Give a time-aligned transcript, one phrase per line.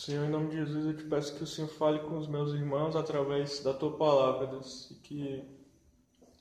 [0.00, 2.54] Senhor, em nome de Jesus, eu te peço que o Senhor fale com os meus
[2.54, 5.44] irmãos através da tua palavra, Deus, e que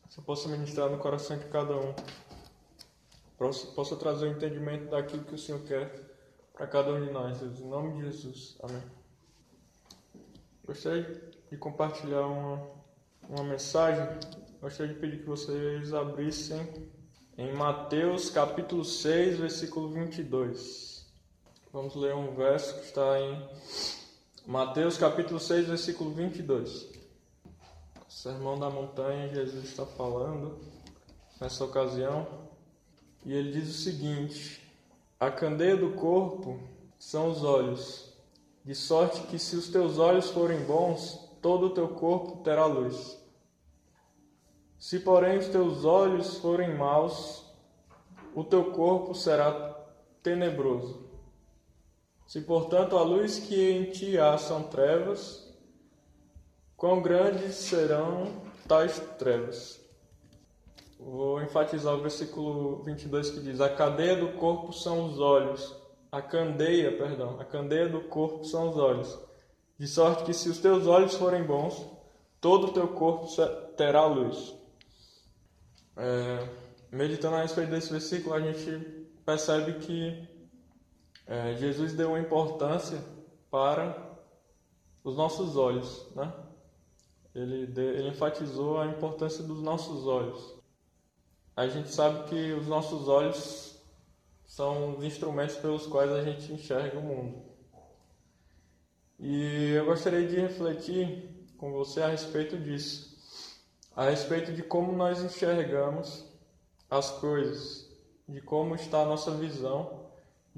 [0.08, 1.94] você possa ministrar no coração de cada um,
[3.38, 5.94] possa trazer o entendimento daquilo que o Senhor quer
[6.54, 8.58] para cada um de nós, Deus, em nome de Jesus.
[8.64, 8.82] Amém.
[10.66, 11.22] Gostaria
[11.52, 12.66] de compartilhar uma,
[13.28, 14.08] uma mensagem,
[14.62, 16.66] gostaria de pedir que vocês abrissem
[17.38, 20.99] em Mateus capítulo 6, versículo 22.
[21.72, 23.48] Vamos ler um verso que está em
[24.48, 26.90] Mateus capítulo 6, versículo 22.
[28.08, 30.58] Sermão da montanha, Jesus está falando
[31.40, 32.26] nessa ocasião.
[33.24, 34.68] E ele diz o seguinte:
[35.20, 36.60] A candeia do corpo
[36.98, 38.16] são os olhos,
[38.66, 43.16] de sorte que se os teus olhos forem bons, todo o teu corpo terá luz.
[44.80, 47.46] Se, porém, os teus olhos forem maus,
[48.34, 49.52] o teu corpo será
[50.24, 51.09] tenebroso.
[52.30, 55.52] Se, portanto, a luz que em ti há são trevas,
[56.78, 59.84] quão grandes serão tais trevas?
[61.00, 65.76] Vou enfatizar o versículo 22 que diz: A cadeia do corpo são os olhos.
[66.12, 69.18] A candeia, perdão, a candeia do corpo são os olhos.
[69.80, 71.84] De sorte que se os teus olhos forem bons,
[72.40, 73.26] todo o teu corpo
[73.76, 74.54] terá luz.
[75.98, 76.48] É,
[76.92, 80.29] meditando a respeito desse versículo, a gente percebe que
[81.30, 83.00] é, Jesus deu uma importância
[83.52, 84.18] para
[85.04, 86.34] os nossos olhos, né?
[87.36, 90.56] Ele, ele enfatizou a importância dos nossos olhos.
[91.56, 93.80] A gente sabe que os nossos olhos
[94.44, 97.44] são os instrumentos pelos quais a gente enxerga o mundo.
[99.20, 103.16] E eu gostaria de refletir com você a respeito disso,
[103.96, 106.26] a respeito de como nós enxergamos
[106.90, 107.88] as coisas,
[108.28, 109.99] de como está a nossa visão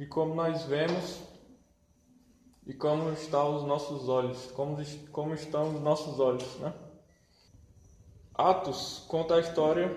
[0.01, 1.21] de como nós vemos
[2.65, 4.77] e como estão os nossos olhos, como,
[5.11, 6.73] como estão os nossos olhos, né?
[8.33, 9.95] Atos conta a história,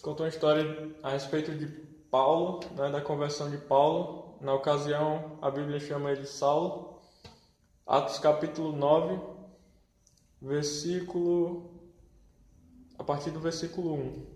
[0.00, 1.66] conta uma história a respeito de
[2.10, 4.38] Paulo, né, da conversão de Paulo.
[4.40, 6.98] Na ocasião, a Bíblia chama ele Saulo.
[7.86, 9.20] Atos capítulo 9,
[10.40, 11.70] versículo
[12.98, 14.26] a partir do versículo 1.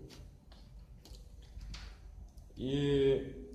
[2.59, 3.46] E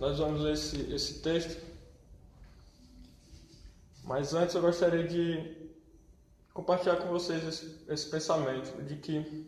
[0.00, 1.62] nós vamos ler esse, esse texto.
[4.02, 5.70] Mas antes eu gostaria de
[6.54, 9.46] compartilhar com vocês esse, esse pensamento de que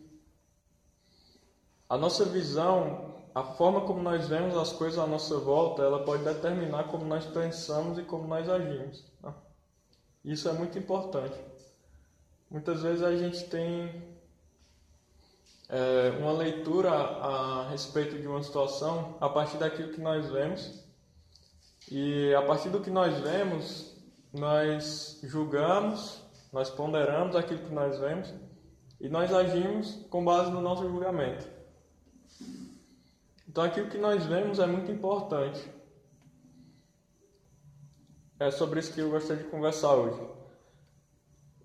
[1.89, 6.23] a nossa visão, a forma como nós vemos as coisas à nossa volta, ela pode
[6.23, 9.03] determinar como nós pensamos e como nós agimos.
[9.21, 9.33] Né?
[10.23, 11.37] Isso é muito importante.
[12.49, 14.12] Muitas vezes a gente tem
[15.73, 20.83] é, uma leitura a, respeito de uma situação a partir daquilo que nós vemos.
[21.91, 23.91] E a partir do que nós vemos,
[24.31, 28.31] nós julgamos, nós ponderamos aquilo que nós vemos
[29.01, 31.47] e nós agimos com base no nosso julgamento.
[33.49, 35.67] Então aquilo que nós vemos é muito importante.
[38.39, 40.21] É sobre isso que eu gostaria de conversar hoje.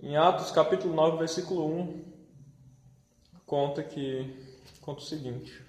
[0.01, 2.18] Em Atos capítulo 9, versículo 1,
[3.49, 4.31] conta que
[4.83, 5.61] conta o seguinte: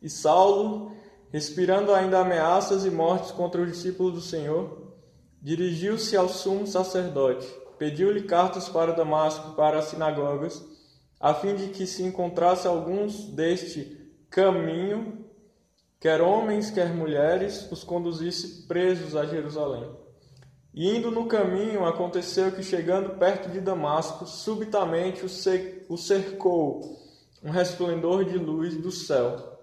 [0.00, 0.92] E Saulo,
[1.30, 4.94] respirando ainda ameaças e mortes contra os discípulos do Senhor,
[5.42, 10.64] dirigiu-se ao sumo sacerdote, pediu-lhe cartas para Damasco, para as sinagogas,
[11.20, 15.26] a fim de que se encontrasse alguns deste caminho,
[15.98, 20.03] quer homens, quer mulheres, os conduzisse presos a Jerusalém.
[20.74, 27.00] E indo no caminho, aconteceu que, chegando perto de Damasco, subitamente o cercou
[27.44, 29.56] um resplendor de luz do céu.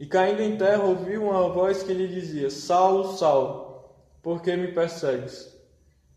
[0.00, 3.84] E caindo em terra, ouviu uma voz que lhe dizia: Saulo, Saulo,
[4.20, 5.54] por que me persegues?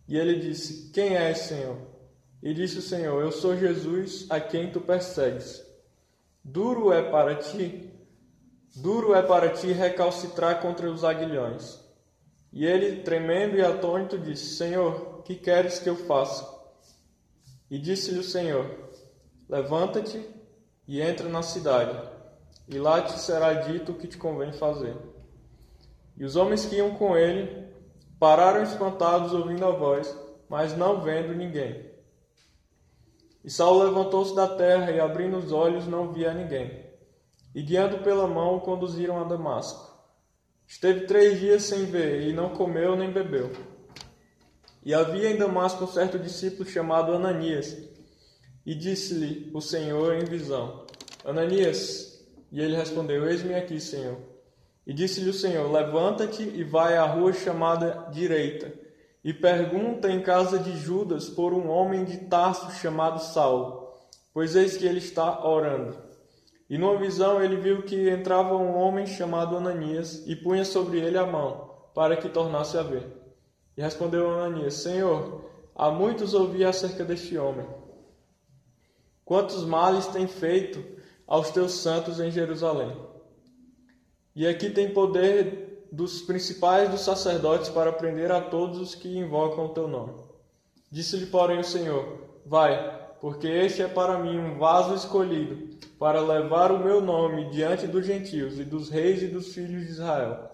[0.07, 1.77] E ele disse: Quem és, Senhor?
[2.41, 5.63] E disse o Senhor: Eu sou Jesus, a quem tu persegues.
[6.43, 7.93] Duro é para ti,
[8.75, 11.87] duro é para ti recalcitrar contra os aguilhões.
[12.51, 16.47] E ele, tremendo e atônito, disse: Senhor, que queres que eu faça?
[17.69, 18.89] E disse-lhe o Senhor:
[19.47, 20.27] Levanta-te
[20.87, 21.97] e entra na cidade,
[22.67, 24.95] e lá te será dito o que te convém fazer.
[26.17, 27.67] E os homens que iam com ele
[28.19, 30.15] pararam espantados ouvindo a voz,
[30.49, 31.89] mas não vendo ninguém.
[33.43, 36.85] E Saulo levantou-se da terra e, abrindo os olhos, não via ninguém.
[37.55, 39.88] E guiando pela mão, o conduziram a Damasco.
[40.69, 43.51] Esteve três dias sem ver, e não comeu nem bebeu.
[44.85, 47.75] E havia em Damasco um certo discípulo chamado Ananias.
[48.63, 50.85] E disse-lhe o Senhor em visão:
[51.25, 52.23] Ananias.
[52.51, 54.19] E ele respondeu: Eis-me aqui, Senhor.
[54.85, 58.71] E disse-lhe o Senhor: Levanta-te e vai à rua chamada Direita,
[59.23, 63.91] e pergunta em casa de Judas por um homem de Tarso chamado Saulo,
[64.31, 66.08] pois eis que ele está orando.
[66.69, 71.17] E numa visão ele viu que entrava um homem chamado Ananias e punha sobre ele
[71.17, 73.07] a mão, para que tornasse a ver.
[73.75, 77.65] E respondeu Ananias: Senhor, há muitos ouvi acerca deste homem.
[79.25, 80.83] Quantos males tem feito
[81.25, 82.95] aos teus santos em Jerusalém?
[84.35, 89.65] E aqui tem poder dos principais dos sacerdotes para prender a todos os que invocam
[89.65, 90.13] o teu nome.
[90.91, 96.71] Disse-lhe, porém, o Senhor: Vai, porque este é para mim um vaso escolhido, para levar
[96.71, 100.49] o meu nome diante dos gentios e dos reis e dos filhos de Israel.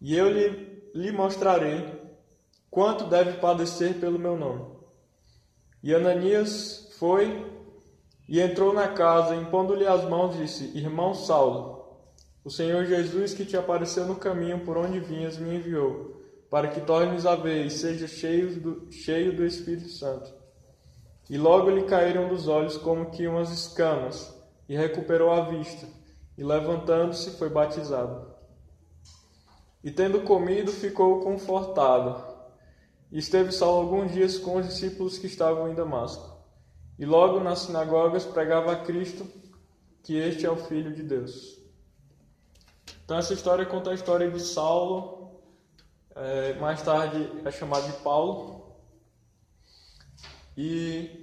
[0.00, 1.86] E eu lhe, lhe mostrarei
[2.68, 4.64] quanto deve padecer pelo meu nome.
[5.82, 7.46] E Ananias foi
[8.28, 12.00] e entrou na casa, impondo-lhe as mãos, disse: Irmão Saulo,
[12.44, 16.20] o Senhor Jesus, que te apareceu no caminho por onde vinhas, me enviou,
[16.50, 20.41] para que tornes a ver e seja cheio do, cheio do Espírito Santo.
[21.32, 24.38] E logo lhe caíram dos olhos como que umas escamas,
[24.68, 25.88] e recuperou a vista,
[26.36, 28.34] e levantando-se foi batizado.
[29.82, 32.22] E tendo comido, ficou confortado.
[33.10, 36.36] E esteve só alguns dias com os discípulos que estavam em Damasco.
[36.98, 39.26] E logo nas sinagogas pregava a Cristo
[40.02, 41.58] que este é o Filho de Deus.
[43.06, 45.40] Então essa história conta a história de Saulo,
[46.14, 48.62] é, mais tarde é chamado de Paulo,
[50.56, 51.21] e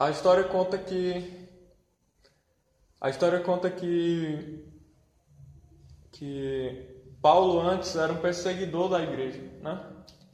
[0.00, 1.46] a história conta que
[2.98, 4.64] a história conta que
[6.10, 9.78] que Paulo antes era um perseguidor da igreja, né?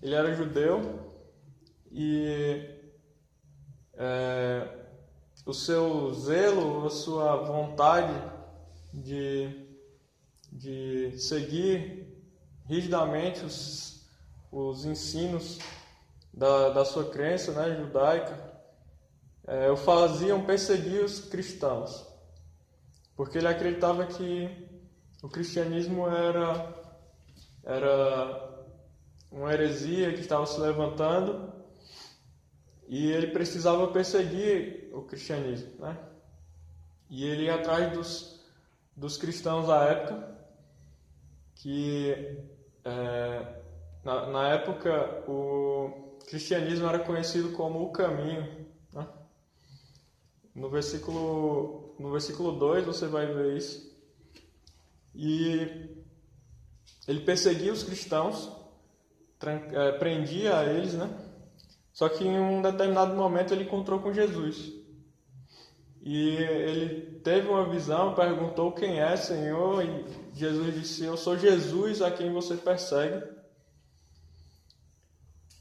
[0.00, 1.12] Ele era judeu
[1.90, 2.78] e
[3.94, 4.68] é,
[5.44, 8.14] o seu zelo, a sua vontade
[8.94, 9.66] de,
[10.52, 12.06] de seguir
[12.66, 14.08] rigidamente os,
[14.52, 15.58] os ensinos
[16.32, 18.45] da, da sua crença né, judaica,
[19.46, 22.06] é, o faziam perseguir os cristãos,
[23.14, 24.68] porque ele acreditava que
[25.22, 26.74] o cristianismo era,
[27.64, 28.64] era
[29.30, 31.52] uma heresia que estava se levantando
[32.88, 35.98] e ele precisava perseguir o cristianismo, né?
[37.08, 38.36] E ele ia atrás dos
[38.96, 40.34] dos cristãos da época,
[41.56, 42.38] que
[42.82, 43.62] é,
[44.02, 48.65] na, na, época o cristianismo era conhecido como o caminho.
[50.56, 53.94] No versículo no versículo 2 você vai ver isso.
[55.14, 55.94] E
[57.06, 58.50] ele perseguia os cristãos,
[59.72, 61.08] é, prendia eles, né?
[61.92, 64.72] Só que em um determinado momento ele encontrou com Jesus.
[66.02, 72.00] E ele teve uma visão, perguntou quem é, Senhor, e Jesus disse: Eu sou Jesus
[72.00, 73.26] a quem você persegue.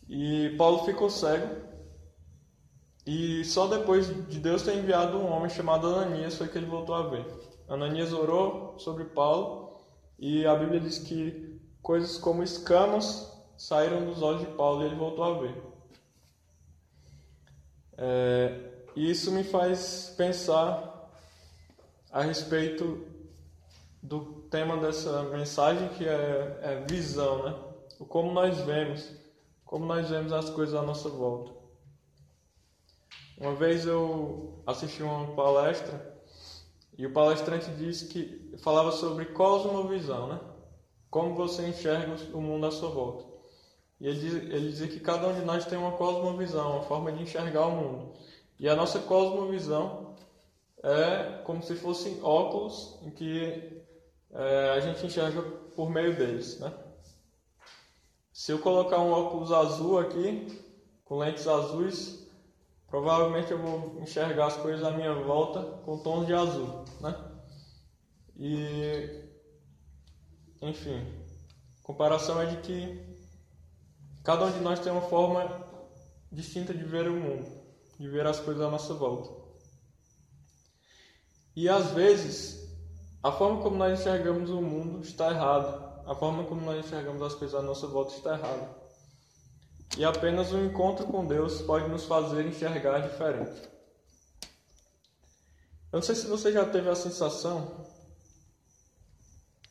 [0.07, 1.74] E Paulo ficou cego.
[3.05, 6.95] E só depois de Deus ter enviado um homem chamado Ananias foi que ele voltou
[6.95, 7.25] a ver.
[7.69, 9.79] Ananias orou sobre Paulo
[10.17, 14.95] e a Bíblia diz que coisas como escamas saíram dos olhos de Paulo e ele
[14.95, 15.55] voltou a ver.
[17.97, 18.59] É,
[18.95, 21.11] e isso me faz pensar
[22.11, 23.05] a respeito
[24.01, 27.55] do tema dessa mensagem que é, é visão, né?
[27.99, 29.11] O como nós vemos,
[29.63, 31.54] como nós vemos as coisas à nossa volta.
[33.37, 36.15] Uma vez eu assisti uma palestra
[36.97, 40.39] e o palestrante disse que falava sobre cosmovisão, né?
[41.09, 43.25] Como você enxerga o mundo à sua volta.
[43.99, 47.23] E ele, ele dizia que cada um de nós tem uma cosmovisão, uma forma de
[47.23, 48.13] enxergar o mundo.
[48.57, 50.15] E a nossa cosmovisão
[50.81, 53.81] é como se fossem óculos em que
[54.31, 55.41] é, a gente enxerga
[55.75, 56.59] por meio deles.
[56.59, 56.73] Né?
[58.31, 60.61] Se eu colocar um óculos azul aqui,
[61.03, 62.24] com lentes azuis,
[62.87, 66.85] provavelmente eu vou enxergar as coisas à minha volta com tons de azul.
[67.01, 67.15] Né?
[68.37, 69.29] E,
[70.61, 71.01] enfim,
[71.79, 73.17] a comparação é de que
[74.23, 75.63] cada um de nós tem uma forma
[76.31, 77.65] distinta de ver o mundo
[77.99, 79.29] de ver as coisas à nossa volta.
[81.55, 82.69] E às vezes,
[83.23, 85.85] a forma como nós enxergamos o mundo está errada.
[86.05, 88.84] A forma como nós enxergamos as coisas à nossa volta está errada.
[89.97, 93.61] E apenas um encontro com Deus pode nos fazer enxergar diferente.
[95.91, 97.85] Eu não sei se você já teve a sensação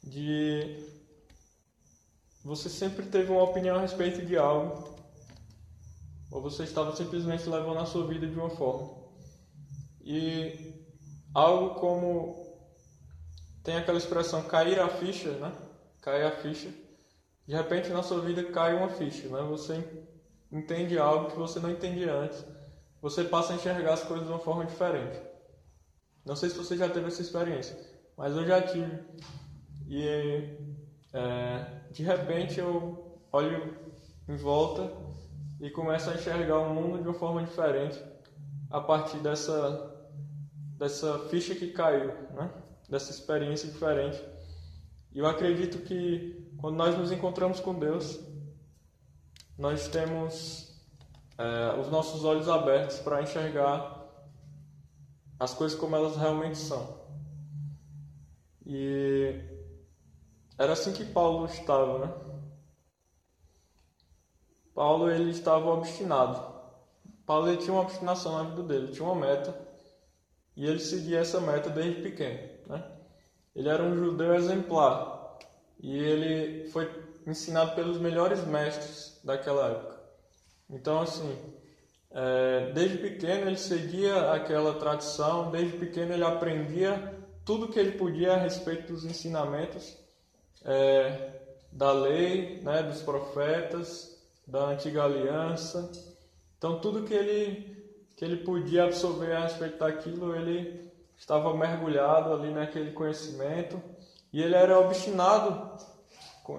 [0.03, 0.83] de
[2.43, 4.95] você sempre teve uma opinião a respeito de algo
[6.31, 9.05] ou você estava simplesmente levando a sua vida de uma forma.
[10.01, 10.75] E
[11.35, 12.45] algo como
[13.63, 15.53] tem aquela expressão cair a ficha, né?
[16.01, 16.73] Cair a ficha.
[17.47, 19.43] De repente na sua vida cai uma ficha, né?
[19.43, 19.75] Você
[20.55, 22.45] entende algo que você não entendia antes.
[23.03, 25.21] Você passa a enxergar as coisas de uma forma diferente.
[26.25, 27.77] Não sei se você já teve essa experiência,
[28.17, 28.99] mas eu já tive.
[29.87, 30.09] E
[31.13, 33.77] é, de repente eu olho
[34.27, 34.91] em volta
[35.61, 38.03] e começo a enxergar o mundo de uma forma diferente
[38.71, 39.93] a partir dessa
[40.79, 42.51] dessa ficha que caiu, né?
[42.89, 44.23] dessa experiência diferente.
[45.13, 48.19] E eu acredito que quando nós nos encontramos com Deus,
[49.57, 50.75] nós temos
[51.39, 54.05] é, os nossos olhos abertos para enxergar
[55.39, 57.03] as coisas como elas realmente são.
[58.67, 59.41] E
[60.59, 62.15] era assim que Paulo estava, né?
[64.75, 66.53] Paulo ele estava obstinado.
[67.25, 69.57] Paulo ele tinha uma obstinação na vida dele, tinha uma meta
[70.57, 72.39] e ele seguia essa meta desde pequeno.
[72.67, 72.85] Né?
[73.55, 75.39] Ele era um judeu exemplar
[75.81, 76.91] e ele foi
[77.27, 80.01] ensinado pelos melhores mestres daquela época.
[80.69, 81.37] Então, assim,
[82.11, 87.15] é, desde pequeno ele seguia aquela tradição, desde pequeno ele aprendia
[87.45, 89.97] tudo que ele podia a respeito dos ensinamentos
[90.65, 91.41] é,
[91.73, 94.17] da lei, né, dos profetas,
[94.47, 95.91] da antiga aliança.
[96.57, 97.75] Então, tudo que ele
[98.17, 103.83] que ele podia absorver a respeito daquilo, ele estava mergulhado ali naquele conhecimento
[104.33, 105.77] e ele era obstinado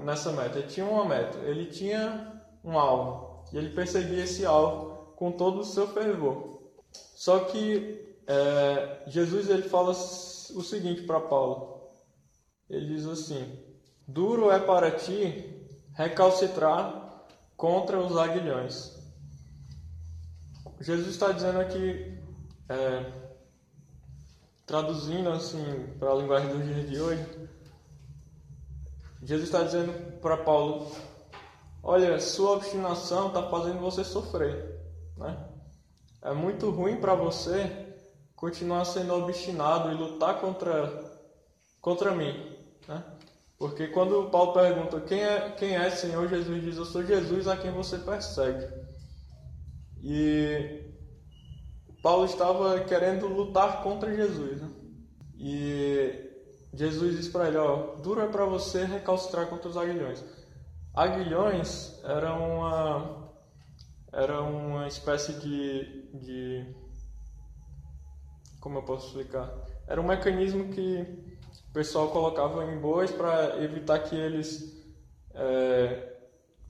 [0.01, 0.59] nessa meta.
[0.59, 2.34] Ele tinha uma meta, ele tinha
[2.65, 3.45] um alvo.
[3.53, 6.59] E ele perseguia esse alvo com todo o seu fervor.
[6.91, 11.91] Só que é, Jesus ele fala o seguinte para Paulo:
[12.69, 13.59] ele diz assim:
[14.07, 18.93] Duro é para ti recalcitrar contra os aguilhões.
[20.81, 22.17] Jesus está dizendo aqui,
[22.67, 23.11] é,
[24.65, 27.49] traduzindo assim para a linguagem dos dias de hoje,
[29.23, 30.91] Jesus está dizendo para Paulo:
[31.87, 34.75] Olha, sua obstinação está fazendo você sofrer,
[35.15, 35.37] né?
[36.19, 37.93] É muito ruim para você
[38.35, 41.13] continuar sendo obstinado e lutar contra
[41.79, 43.03] contra mim, né?
[43.59, 47.55] Porque quando Paulo pergunta quem é quem é Senhor Jesus diz: Eu sou Jesus a
[47.55, 48.67] quem você persegue.
[50.01, 50.91] E
[52.01, 54.59] Paulo estava querendo lutar contra Jesus.
[54.59, 54.69] Né?
[55.37, 56.31] E
[56.73, 60.23] Jesus disse para ele: ó, duro é para você recalcitrar contra os aguilhões.
[60.95, 63.25] Aguilhões era uma
[64.13, 66.75] era uma espécie de, de
[68.61, 69.53] como eu posso explicar?
[69.87, 71.05] Era um mecanismo que
[71.69, 74.73] o pessoal colocava em bois para evitar que eles
[75.33, 76.13] é,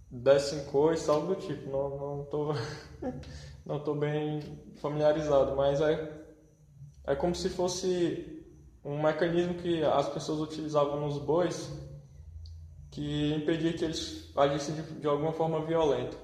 [0.10, 1.70] dessem coisas, algo do tipo.
[1.70, 2.54] Não, não tô,
[3.64, 4.42] não tô bem
[4.82, 6.26] familiarizado, mas é,
[7.06, 8.44] é como se fosse
[8.84, 11.85] um mecanismo que as pessoas utilizavam nos bois
[12.96, 16.16] que impedia que eles agissem de, de alguma forma violenta.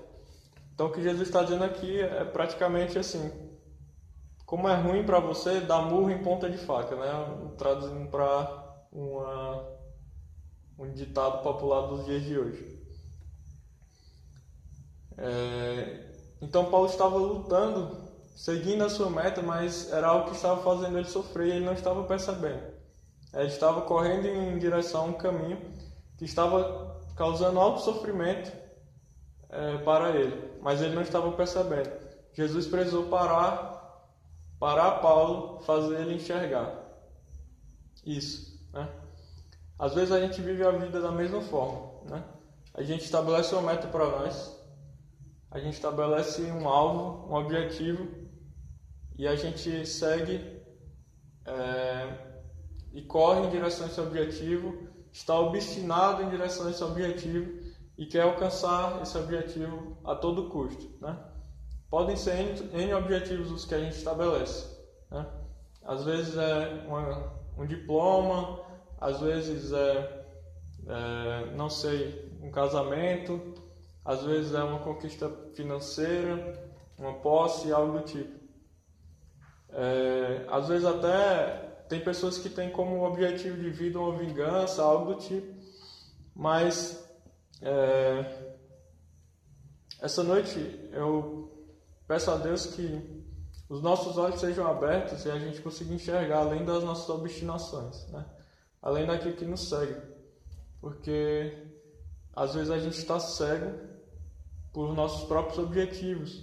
[0.73, 3.29] Então o que Jesus está dizendo aqui é praticamente assim,
[4.45, 7.53] como é ruim para você dar murro em ponta de faca, né?
[7.57, 8.85] Traduzindo para
[10.79, 12.81] um ditado popular dos dias de hoje.
[15.17, 16.05] É,
[16.41, 17.97] então Paulo estava lutando,
[18.33, 21.73] seguindo a sua meta, mas era algo que estava fazendo ele sofrer e ele não
[21.73, 22.63] estava percebendo.
[23.33, 25.80] Ele estava correndo em direção a um caminho
[26.21, 28.55] que estava causando alto sofrimento
[29.49, 31.89] é, para ele, mas ele não estava percebendo.
[32.31, 34.05] Jesus precisou parar,
[34.59, 36.79] parar Paulo, fazer ele enxergar
[38.05, 38.63] isso.
[38.71, 38.87] Né?
[39.79, 41.91] Às vezes a gente vive a vida da mesma forma.
[42.07, 42.23] Né?
[42.75, 44.55] A gente estabelece uma meta para nós,
[45.49, 48.07] a gente estabelece um alvo, um objetivo
[49.17, 50.61] e a gente segue
[51.47, 52.15] é,
[52.93, 57.59] e corre em direção a esse objetivo, está obstinado em direção a esse objetivo
[57.97, 60.89] e quer alcançar esse objetivo a todo custo.
[61.01, 61.17] Né?
[61.89, 64.65] Podem ser N, N objetivos os que a gente estabelece.
[65.09, 65.25] Né?
[65.83, 68.59] Às vezes é uma, um diploma,
[68.99, 70.25] às vezes é,
[70.87, 73.53] é, não sei, um casamento,
[74.05, 78.39] às vezes é uma conquista financeira, uma posse, algo do tipo.
[79.69, 85.13] É, às vezes até tem pessoas que têm como objetivo de vida uma vingança, algo
[85.13, 85.53] do tipo.
[86.33, 87.05] Mas
[87.61, 88.53] é,
[89.99, 90.57] essa noite
[90.93, 91.51] eu
[92.07, 93.25] peço a Deus que
[93.67, 98.25] os nossos olhos sejam abertos e a gente consiga enxergar além das nossas obstinações, né?
[98.81, 100.01] além daquilo que nos segue.
[100.79, 101.67] Porque
[102.33, 103.77] às vezes a gente está cego
[104.71, 106.41] por nossos próprios objetivos.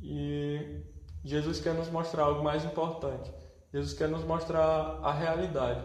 [0.00, 0.84] E
[1.24, 3.41] Jesus quer nos mostrar algo mais importante.
[3.72, 5.82] Jesus quer nos mostrar a realidade.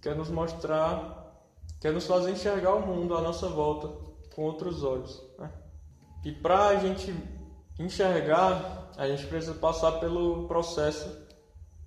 [0.00, 1.42] quer nos mostrar,
[1.80, 3.88] quer nos fazer enxergar o mundo à nossa volta
[4.34, 5.22] com outros olhos.
[5.38, 5.50] Né?
[6.24, 7.12] E para a gente
[7.78, 11.26] enxergar, a gente precisa passar pelo processo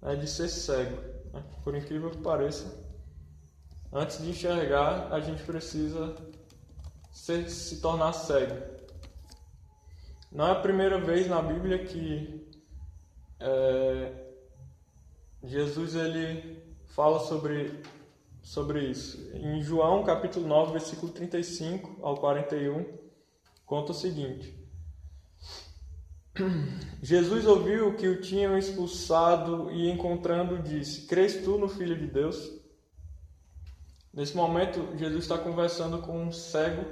[0.02, 0.98] né, de ser cego.
[1.32, 1.44] Né?
[1.64, 2.66] Por incrível que pareça,
[3.94, 6.16] antes de enxergar, a gente precisa
[7.12, 8.56] ser, se tornar cego.
[10.32, 12.46] Não é a primeira vez na Bíblia que
[13.40, 14.27] é,
[15.44, 17.80] Jesus ele fala sobre,
[18.42, 19.30] sobre isso.
[19.36, 22.86] Em João capítulo 9, versículo 35 ao 41,
[23.66, 24.56] conta o seguinte.
[27.02, 32.52] Jesus ouviu que o tinham expulsado e encontrando disse: Crês tu no Filho de Deus?
[34.14, 36.86] Nesse momento, Jesus está conversando com um cego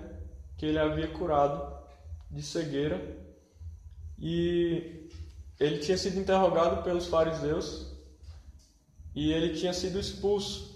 [0.57, 1.75] que ele havia curado
[2.29, 3.17] de cegueira
[4.19, 5.09] e
[5.59, 7.94] ele tinha sido interrogado pelos fariseus
[9.15, 10.75] e ele tinha sido expulso.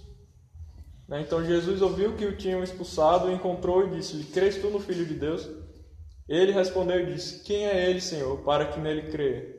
[1.08, 1.22] Né?
[1.22, 5.14] Então Jesus ouviu que o tinham expulsado, encontrou e disse-lhe: Crês tu no Filho de
[5.14, 5.50] Deus?
[6.28, 9.58] Ele respondeu e disse: Quem é ele, Senhor, para que nele creia?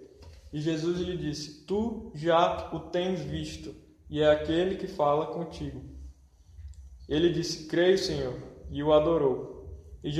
[0.52, 3.74] E Jesus lhe disse: Tu já o tens visto,
[4.08, 5.82] e é aquele que fala contigo.
[7.08, 8.36] Ele disse: Creio, Senhor,
[8.70, 9.50] e o adorou.
[10.02, 10.10] E,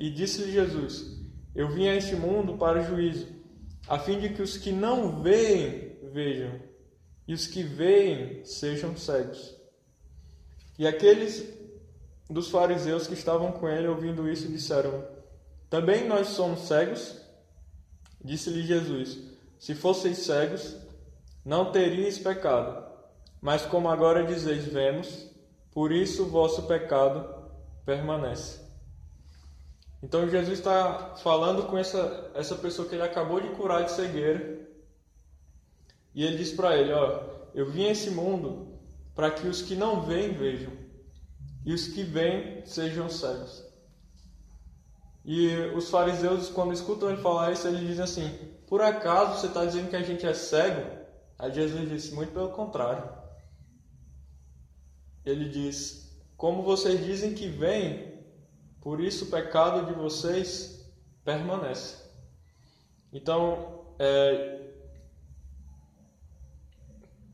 [0.00, 1.18] e disse-lhe Jesus:
[1.58, 3.26] eu vim a este mundo para juízo,
[3.88, 6.52] a fim de que os que não veem vejam,
[7.28, 9.54] e os que veem sejam cegos.
[10.78, 11.46] E aqueles
[12.30, 15.06] dos fariseus que estavam com ele ouvindo isso disseram:
[15.68, 17.20] Também nós somos cegos?
[18.24, 19.18] Disse-lhe Jesus:
[19.58, 20.74] Se fosseis cegos,
[21.44, 22.88] não teríeis pecado.
[23.40, 25.28] Mas como agora dizeis, vemos,
[25.70, 27.28] por isso o vosso pecado
[27.84, 28.60] permanece.
[30.02, 34.57] Então Jesus está falando com essa, essa pessoa que ele acabou de curar de cegueira.
[36.14, 37.22] E ele diz para ele: Ó,
[37.54, 38.78] eu vim a esse mundo
[39.14, 40.72] para que os que não veem vejam,
[41.64, 43.64] e os que veem sejam cegos.
[45.24, 48.28] E os fariseus, quando escutam ele falar isso, eles dizem assim:
[48.66, 50.98] Por acaso você está dizendo que a gente é cego?
[51.38, 53.08] Aí Jesus disse: Muito pelo contrário.
[55.24, 58.24] Ele diz: Como vocês dizem que veem,
[58.80, 60.90] por isso o pecado de vocês
[61.24, 61.96] permanece.
[63.12, 64.67] Então, é,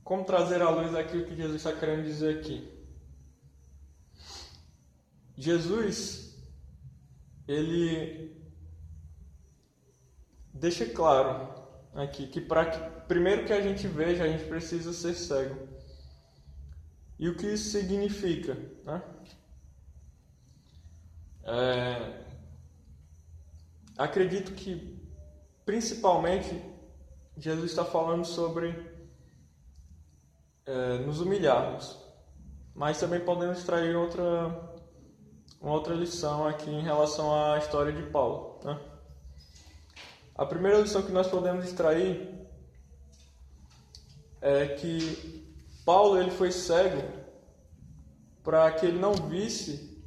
[0.04, 2.70] como trazer à luz aquilo que Jesus está querendo dizer aqui?
[5.36, 6.38] Jesus,
[7.48, 8.36] ele
[10.52, 11.52] deixa claro
[11.94, 15.68] aqui que para que primeiro que a gente veja, a gente precisa ser cego.
[17.18, 19.02] E o que isso significa, né?
[21.44, 22.24] É,
[23.96, 25.00] acredito que,
[25.64, 26.60] principalmente,
[27.36, 28.93] Jesus está falando sobre
[30.66, 31.98] é, nos humilharmos,
[32.74, 34.48] mas também podemos extrair outra,
[35.60, 38.60] uma outra lição aqui em relação à história de Paulo.
[38.64, 38.78] Né?
[40.34, 42.34] A primeira lição que nós podemos extrair
[44.40, 45.44] é que
[45.84, 47.02] Paulo ele foi cego
[48.42, 50.02] para que ele não visse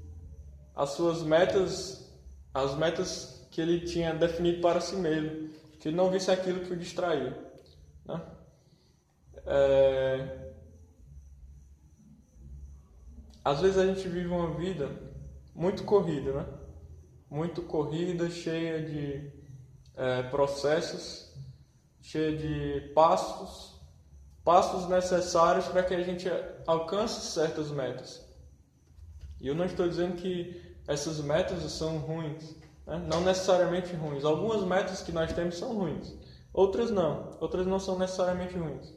[0.75, 2.11] as suas metas,
[2.53, 6.73] as metas que ele tinha definido para si mesmo, que ele não visse aquilo que
[6.73, 7.35] o distraía.
[8.05, 8.21] Né?
[9.45, 10.46] É...
[13.47, 14.91] Às vezes a gente vive uma vida
[15.55, 16.45] muito corrida, né?
[17.29, 19.31] Muito corrida, cheia de
[19.95, 21.33] é, processos,
[22.01, 23.79] cheia de passos,
[24.43, 26.27] passos necessários para que a gente
[26.65, 28.21] alcance certas metas.
[29.39, 32.53] E eu não estou dizendo que essas metas são ruins,
[32.85, 33.01] né?
[33.07, 34.25] não necessariamente ruins.
[34.25, 36.13] Algumas metas que nós temos são ruins,
[36.51, 38.93] outras não, outras não são necessariamente ruins.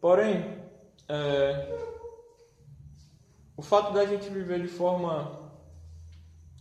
[0.00, 0.62] Porém,
[1.08, 1.91] é,
[3.56, 5.50] o fato da gente viver de forma,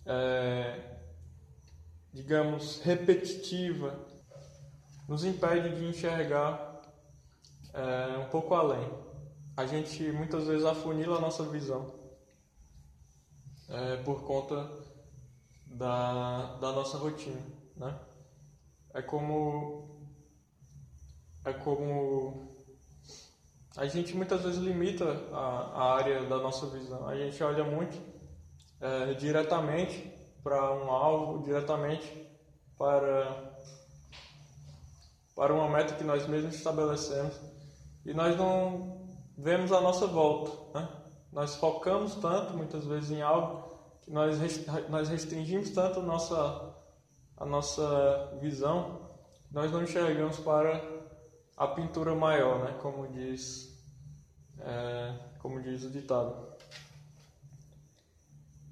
[0.06, 0.97] é,
[2.13, 3.97] digamos, repetitiva,
[5.08, 6.82] nos impede de enxergar
[7.73, 8.89] é, um pouco além.
[9.56, 11.93] A gente muitas vezes afunila a nossa visão
[13.69, 14.69] é, por conta
[15.65, 17.41] da, da nossa rotina,
[17.75, 17.97] né?
[18.93, 20.10] É como
[21.45, 22.51] é como
[23.78, 27.08] a gente muitas vezes limita a, a área da nossa visão.
[27.08, 27.98] A gente olha muito
[28.80, 30.12] é, diretamente
[30.44, 32.30] para um alvo, diretamente
[32.78, 33.52] para
[35.36, 37.40] para uma meta que nós mesmos estabelecemos
[38.06, 39.02] e nós não
[39.38, 40.88] vemos a nossa volta, né?
[41.32, 44.38] Nós focamos tanto, muitas vezes, em algo que nós,
[44.90, 46.76] nós restringimos tanto a nossa,
[47.38, 49.10] a nossa visão,
[49.50, 51.01] nós não enxergamos para
[51.62, 52.76] a pintura maior, né?
[52.82, 53.71] como diz
[54.58, 56.36] é, como diz o ditado.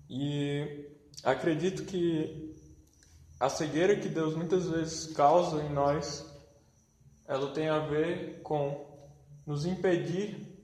[0.10, 0.90] E
[1.24, 2.52] acredito que
[3.40, 6.26] a cegueira que Deus muitas vezes causa em nós,
[7.28, 8.88] ela tem a ver com
[9.46, 10.60] nos impedir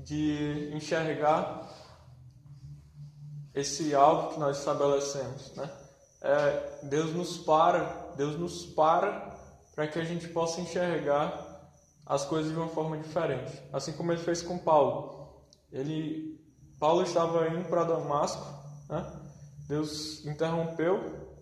[0.00, 1.70] de enxergar
[3.54, 5.70] esse alvo que nós estabelecemos, né?
[6.22, 9.29] É, Deus nos para, Deus nos para
[9.74, 11.48] para que a gente possa enxergar
[12.04, 15.44] as coisas de uma forma diferente, assim como ele fez com Paulo.
[15.70, 16.40] Ele,
[16.78, 18.44] Paulo estava indo para Damasco,
[18.88, 19.06] né?
[19.68, 21.38] Deus interrompeu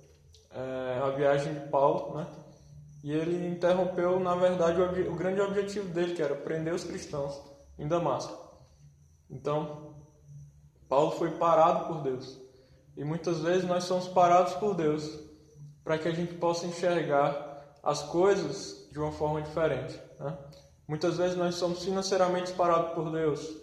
[0.50, 2.26] é, a viagem de Paulo, né?
[3.02, 7.40] E ele interrompeu, na verdade, o, o grande objetivo dele, que era prender os cristãos
[7.78, 8.36] em Damasco.
[9.30, 9.94] Então,
[10.88, 12.38] Paulo foi parado por Deus.
[12.96, 15.08] E muitas vezes nós somos parados por Deus
[15.84, 17.47] para que a gente possa enxergar
[17.88, 19.98] as coisas de uma forma diferente.
[20.20, 20.36] Né?
[20.86, 23.56] Muitas vezes nós somos financeiramente parados por Deus.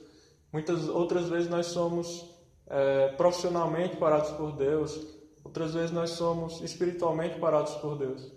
[0.52, 2.28] Muitas outras vezes nós somos
[2.66, 5.00] é, profissionalmente parados por Deus.
[5.44, 8.32] Outras vezes nós somos espiritualmente parados por Deus.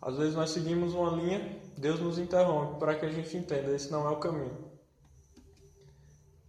[0.00, 3.92] Às vezes nós seguimos uma linha, Deus nos interrompe para que a gente entenda esse
[3.92, 4.56] não é o caminho.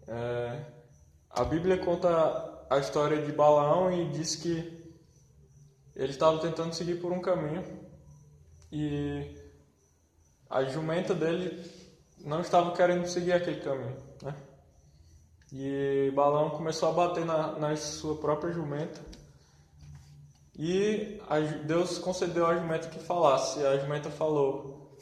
[0.07, 0.65] É,
[1.31, 4.95] a Bíblia conta a história de Balaão e diz que
[5.93, 7.76] ele estava tentando seguir por um caminho
[8.71, 9.35] e
[10.49, 11.63] a jumenta dele
[12.19, 14.35] não estava querendo seguir aquele caminho, né?
[15.51, 18.99] E Balaão começou a bater na, na sua própria jumenta
[20.57, 23.63] e a, Deus concedeu à jumenta que falasse.
[23.63, 24.97] A jumenta falou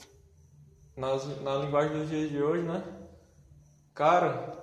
[0.98, 2.84] nas, na linguagem dos dias de hoje, né?
[3.94, 4.54] Cara,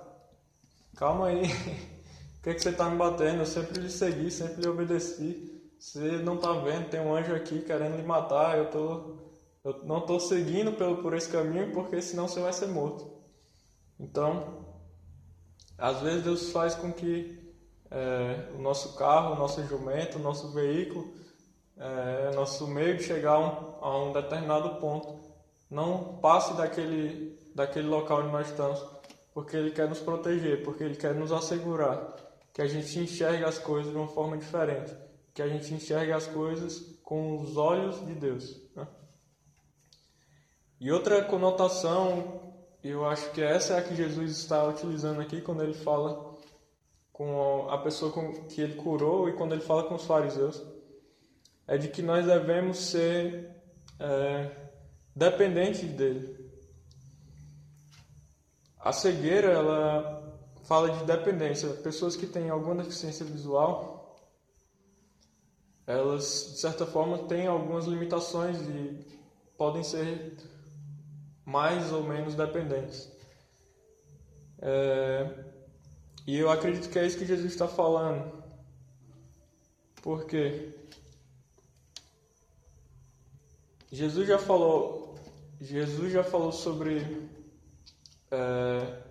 [0.95, 1.45] calma aí,
[2.37, 3.39] o que, é que você está me batendo?
[3.39, 5.52] Eu sempre lhe segui, sempre lhe obedeci.
[5.83, 9.17] Você não está vendo, tem um anjo aqui querendo lhe matar, eu, tô,
[9.65, 13.05] eu não estou seguindo pelo, por esse caminho porque senão você vai ser morto.
[13.99, 14.65] Então,
[15.77, 17.53] às vezes Deus faz com que
[17.91, 21.13] é, o nosso carro, o nosso jumento, o nosso veículo,
[21.77, 25.19] é, nosso meio de chegar a um, a um determinado ponto,
[25.69, 28.81] não passe daquele, daquele local onde nós estamos
[29.33, 32.15] porque Ele quer nos proteger, porque Ele quer nos assegurar
[32.53, 34.95] que a gente enxergue as coisas de uma forma diferente,
[35.33, 38.61] que a gente enxergue as coisas com os olhos de Deus.
[38.75, 38.87] Né?
[40.79, 45.63] E outra conotação, eu acho que essa é a que Jesus está utilizando aqui quando
[45.63, 46.33] ele fala
[47.11, 48.11] com a pessoa
[48.49, 50.61] que ele curou e quando ele fala com os fariseus,
[51.67, 53.55] é de que nós devemos ser
[53.99, 54.51] é,
[55.15, 56.43] dependentes dele.
[58.79, 61.69] A cegueira, ela fala de dependência.
[61.69, 63.92] Pessoas que têm alguma deficiência visual,
[65.85, 69.05] elas, de certa forma, têm algumas limitações e
[69.57, 70.37] podem ser
[71.45, 73.11] mais ou menos dependentes.
[74.59, 75.43] É,
[76.25, 78.43] e eu acredito que é isso que Jesus está falando.
[80.01, 80.73] Por quê?
[83.91, 85.15] Jesus já falou,
[85.59, 87.29] Jesus já falou sobre
[88.31, 89.01] é,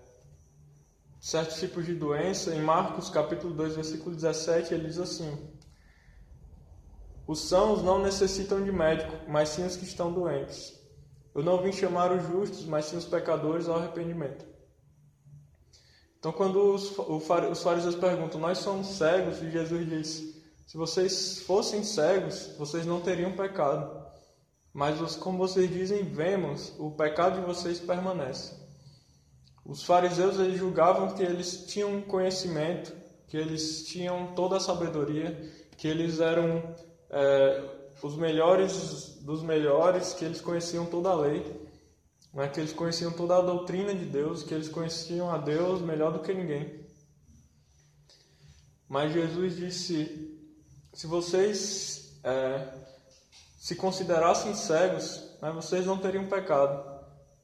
[1.21, 2.55] certos tipos de doença.
[2.55, 5.39] Em Marcos capítulo 2, versículo 17, ele diz assim:
[7.27, 10.79] Os sãos não necessitam de médico, mas sim os que estão doentes.
[11.35, 14.45] Eu não vim chamar os justos, mas sim os pecadores ao arrependimento.
[16.19, 21.83] Então, quando os, os fariseus perguntam, nós somos cegos, e Jesus diz: se vocês fossem
[21.83, 24.03] cegos, vocês não teriam pecado.
[24.73, 28.55] Mas, como vocês dizem, vemos, o pecado de vocês permanece.
[29.65, 32.93] Os fariseus eles julgavam que eles tinham conhecimento,
[33.29, 35.39] que eles tinham toda a sabedoria,
[35.77, 36.75] que eles eram
[37.13, 37.65] é,
[38.03, 41.45] os melhores dos melhores, que eles conheciam toda a lei,
[42.35, 46.13] né, que eles conheciam toda a doutrina de Deus, que eles conheciam a Deus melhor
[46.13, 46.83] do que ninguém.
[48.89, 50.39] Mas Jesus disse:
[50.93, 52.69] se vocês é,
[53.59, 56.91] se considerassem cegos, né, vocês não teriam pecado.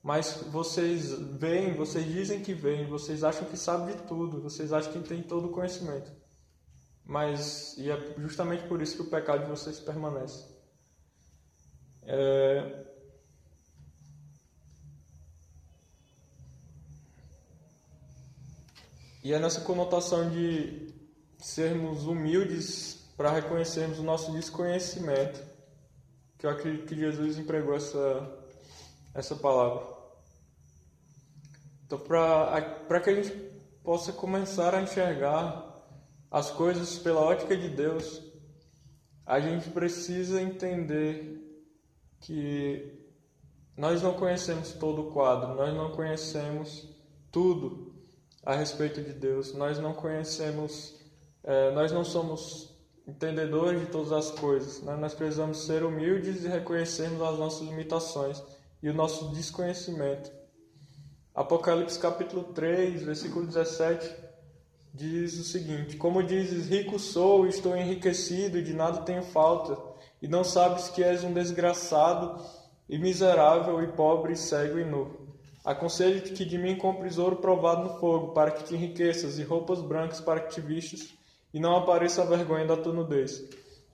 [0.03, 4.93] Mas vocês veem, vocês dizem que veem, vocês acham que sabem de tudo, vocês acham
[4.93, 6.11] que têm todo o conhecimento.
[7.09, 10.45] Mas, e é justamente por isso que o pecado de vocês permanece.
[12.03, 12.85] É...
[19.25, 20.95] E é nessa conotação de
[21.39, 25.43] sermos humildes para reconhecermos o nosso desconhecimento
[26.37, 28.39] que eu acredito que Jesus empregou essa,
[29.15, 29.83] essa palavra.
[31.87, 33.33] Então, para que a gente
[33.83, 35.68] possa começar a enxergar
[36.31, 38.23] as coisas pela ótica de Deus,
[39.25, 41.39] a gente precisa entender
[42.21, 42.99] que
[43.77, 46.89] nós não conhecemos todo o quadro, nós não conhecemos
[47.31, 47.95] tudo
[48.45, 49.55] a respeito de Deus.
[49.55, 50.97] Nós não conhecemos,
[51.45, 52.75] é, nós não somos
[53.07, 54.83] entendedores de todas as coisas.
[54.83, 54.97] Né?
[54.97, 58.43] Nós precisamos ser humildes e reconhecermos as nossas limitações
[58.83, 60.31] e o nosso desconhecimento.
[61.35, 64.28] Apocalipse capítulo 3, versículo 17,
[64.93, 69.79] diz o seguinte: Como dizes, rico sou, estou enriquecido e de nada tenho falta,
[70.21, 72.43] e não sabes que és um desgraçado
[72.89, 75.29] e miserável e pobre, cego e nu.
[75.65, 79.83] Aconselho-te que de mim compres ouro provado no fogo, para que te enriqueças, e roupas
[79.83, 81.13] brancas para que te vistas,
[81.53, 83.45] e não apareça a vergonha da tua nudez.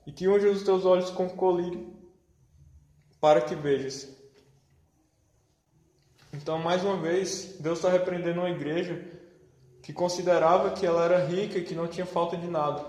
[0.07, 1.93] E que unja os teus olhos com colírio,
[3.19, 4.15] para que vejas.
[6.31, 9.14] Então, mais uma vez, Deus está repreendendo uma igreja
[9.85, 12.83] que considerava que ela era rica e que não tinha falta de nada.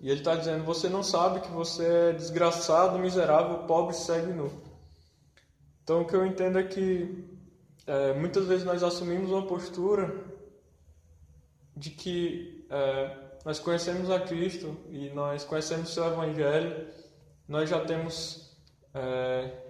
[0.00, 4.32] E ele está dizendo: Você não sabe que você é desgraçado, miserável, pobre, cego e
[4.32, 4.50] nu.
[5.84, 7.28] Então, o que eu entendo é que
[7.86, 10.16] é, muitas vezes nós assumimos uma postura
[11.76, 13.14] de que é,
[13.44, 16.88] nós conhecemos a Cristo e nós conhecemos seu Evangelho,
[17.46, 18.56] nós já temos.
[18.94, 19.67] É,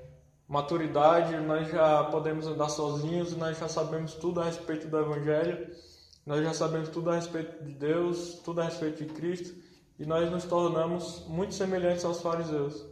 [0.48, 5.70] maturidade, nós já podemos andar sozinhos, nós já sabemos tudo a respeito do Evangelho,
[6.24, 9.54] nós já sabemos tudo a respeito de Deus, tudo a respeito de Cristo,
[9.98, 12.86] e nós nos tornamos muito semelhantes aos fariseus.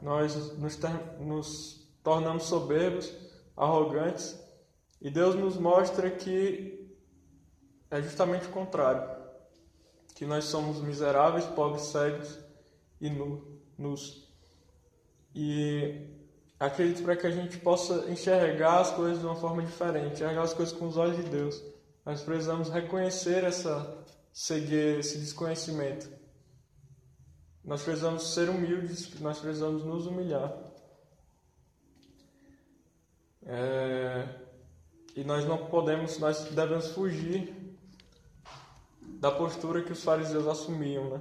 [0.00, 0.78] Nós nos,
[1.20, 3.12] nos tornamos soberbos,
[3.54, 4.40] arrogantes,
[5.00, 6.96] e Deus nos mostra que
[7.90, 9.06] é justamente o contrário,
[10.14, 12.38] que nós somos miseráveis, pobres, cegos
[13.00, 13.10] e
[13.78, 14.26] nus.
[15.34, 16.16] E
[16.58, 20.54] acredito para que a gente possa enxergar as coisas de uma forma diferente, enxergar as
[20.54, 21.62] coisas com os olhos de Deus.
[22.04, 26.08] Nós precisamos reconhecer essa cegueira, esse desconhecimento.
[27.64, 30.56] Nós precisamos ser humildes, nós precisamos nos humilhar.
[33.44, 34.28] É...
[35.16, 37.54] E nós não podemos, nós devemos fugir
[39.18, 41.20] da postura que os fariseus assumiam, né?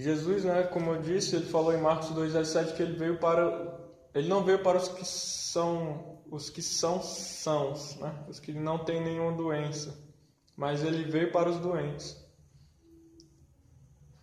[0.00, 3.78] Jesus, né, como eu disse, ele falou em Marcos 2:17 que ele veio para
[4.14, 8.24] ele não veio para os que são os que são sãos, né?
[8.28, 9.98] Os que não têm nenhuma doença,
[10.56, 12.16] mas ele veio para os doentes.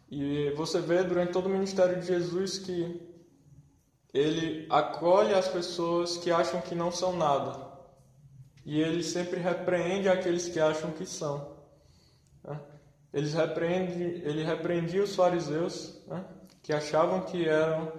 [0.09, 3.01] E você vê durante todo o ministério de Jesus que
[4.13, 7.67] ele acolhe as pessoas que acham que não são nada.
[8.65, 11.56] E ele sempre repreende aqueles que acham que são.
[13.17, 16.23] Eles repreende, ele repreendia os fariseus, né,
[16.61, 17.91] que achavam que eram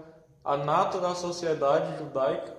[0.45, 2.57] a nata da sociedade judaica,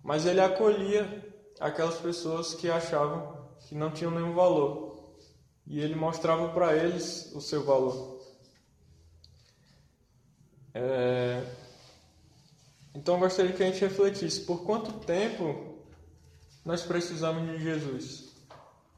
[0.00, 5.16] mas ele acolhia aquelas pessoas que achavam que não tinham nenhum valor.
[5.66, 8.24] E ele mostrava para eles o seu valor.
[10.72, 11.44] É...
[12.94, 15.82] Então eu gostaria que a gente refletisse: por quanto tempo
[16.64, 18.23] nós precisamos de Jesus?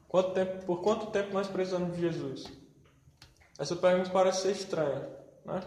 [0.07, 2.45] Quanto tempo, por quanto tempo nós precisamos de Jesus?
[3.59, 5.09] Essa pergunta parece ser estranha,
[5.43, 5.61] né?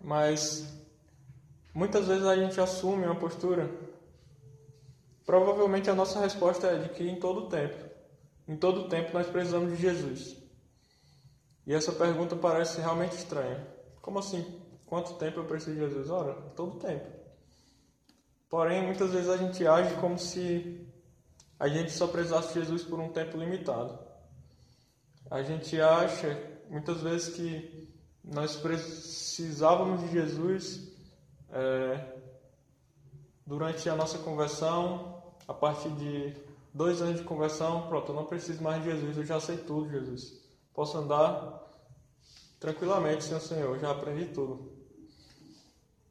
[0.00, 0.72] Mas
[1.74, 3.68] muitas vezes a gente assume uma postura.
[5.24, 7.84] Provavelmente a nossa resposta é de que em todo tempo,
[8.46, 10.36] em todo tempo nós precisamos de Jesus.
[11.66, 13.66] E essa pergunta parece realmente estranha.
[14.00, 14.62] Como assim?
[14.86, 16.08] Quanto tempo eu preciso de Jesus?
[16.08, 17.04] Ora, todo tempo.
[18.48, 20.85] Porém, muitas vezes a gente age como se
[21.58, 23.98] a gente só precisasse de Jesus por um tempo limitado.
[25.30, 26.38] A gente acha
[26.68, 27.88] muitas vezes que
[28.22, 30.92] nós precisávamos de Jesus
[31.50, 32.16] é,
[33.46, 36.36] durante a nossa conversão, a partir de
[36.74, 39.88] dois anos de conversão, pronto, eu não preciso mais de Jesus, eu já sei tudo,
[39.88, 40.38] Jesus.
[40.74, 41.62] Posso andar
[42.60, 44.72] tranquilamente sem o Senhor, já aprendi tudo.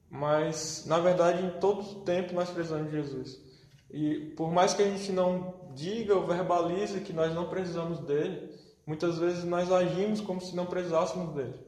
[0.09, 3.44] Mas, na verdade, em todo tempo nós precisamos de Jesus.
[3.89, 8.49] E por mais que a gente não diga ou verbalize que nós não precisamos dele,
[8.85, 11.59] muitas vezes nós agimos como se não precisássemos dele.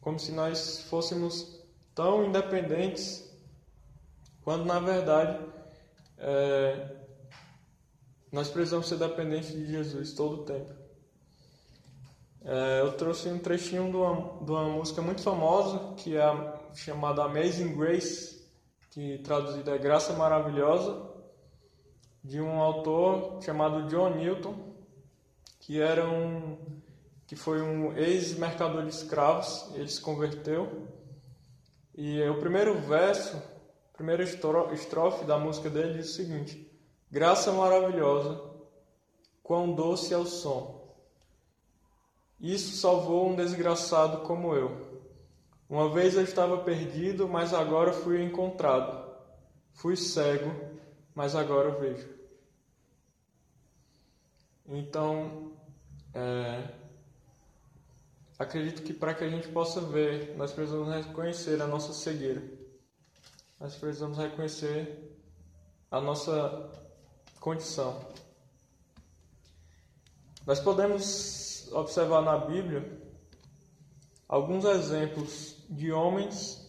[0.00, 1.60] Como se nós fôssemos
[1.94, 3.30] tão independentes,
[4.42, 5.38] quando na verdade
[6.18, 6.96] é,
[8.30, 10.72] nós precisamos ser dependentes de Jesus todo o tempo.
[12.44, 17.22] É, eu trouxe um trechinho de uma, de uma música muito famosa, que é chamada
[17.22, 18.42] Amazing Grace,
[18.90, 21.11] que traduzida é Graça Maravilhosa,
[22.22, 24.54] de um autor chamado John Newton,
[25.60, 26.56] que era um
[27.26, 30.86] que foi um ex-mercador de escravos, ele se converteu.
[31.94, 36.70] E o primeiro verso, a primeira estrofe da música dele diz o seguinte:
[37.10, 38.38] Graça maravilhosa,
[39.42, 40.82] quão doce é o som.
[42.38, 45.00] Isso salvou um desgraçado como eu.
[45.70, 49.10] Uma vez eu estava perdido, mas agora fui encontrado.
[49.72, 50.52] Fui cego,
[51.14, 52.08] mas agora vejo.
[54.66, 55.52] Então,
[56.14, 56.68] é,
[58.38, 62.42] acredito que para que a gente possa ver, nós precisamos reconhecer a nossa cegueira.
[63.60, 65.16] Nós precisamos reconhecer
[65.90, 66.70] a nossa
[67.38, 68.00] condição.
[70.46, 73.00] Nós podemos observar na Bíblia
[74.26, 76.68] alguns exemplos de homens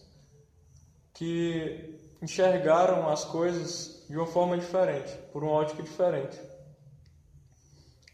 [1.12, 6.40] que enxergaram as coisas de uma forma diferente, por uma ótica diferente.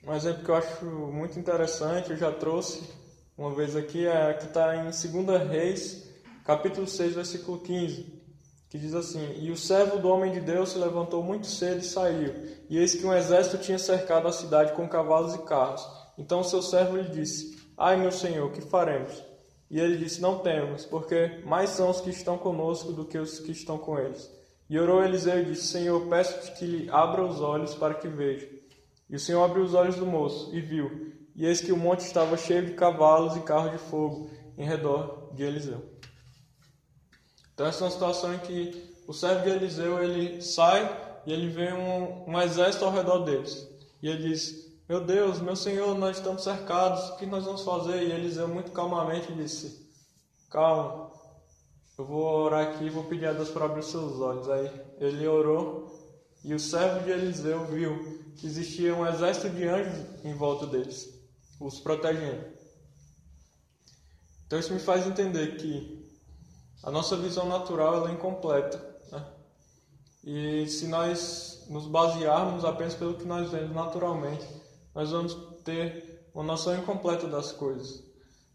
[0.03, 2.83] Um exemplo que eu acho muito interessante, eu já trouxe
[3.37, 6.11] uma vez aqui, é que está em 2 Reis,
[6.43, 8.19] capítulo 6, versículo 15
[8.71, 11.85] que diz assim: E o servo do homem de Deus se levantou muito cedo e
[11.85, 12.33] saiu,
[12.71, 15.87] e eis que um exército tinha cercado a cidade com cavalos e carros.
[16.17, 19.23] Então seu servo lhe disse: Ai, meu senhor, que faremos?
[19.71, 23.39] E ele disse: Não temos, porque mais são os que estão conosco do que os
[23.41, 24.40] que estão com eles.
[24.71, 28.49] E orou Eliseu e disse: Senhor, peço-te que lhe abra os olhos para que veja.
[29.11, 32.01] E o Senhor abriu os olhos do moço e viu, e eis que o monte
[32.01, 35.83] estava cheio de cavalos e carros de fogo em redor de Eliseu.
[37.53, 41.49] Então essa é uma situação em que o servo de Eliseu ele sai e ele
[41.49, 43.69] vê um, um exército ao redor deles.
[44.01, 48.05] E ele diz: Meu Deus, meu Senhor, nós estamos cercados, o que nós vamos fazer?
[48.05, 49.91] E Eliseu muito calmamente disse:
[50.49, 51.10] Calma,
[52.01, 54.49] eu vou orar aqui e vou pedir a Deus para abrir os seus olhos.
[54.49, 60.07] Aí ele orou e o servo de Eliseu viu que existia um exército de anjos
[60.25, 61.13] em volta deles,
[61.61, 62.43] os protegendo.
[64.47, 66.11] Então isso me faz entender que
[66.83, 68.83] a nossa visão natural é incompleta.
[69.13, 69.27] Né?
[70.25, 74.47] E se nós nos basearmos apenas pelo que nós vemos naturalmente,
[74.95, 75.35] nós vamos
[75.65, 78.03] ter uma noção incompleta das coisas.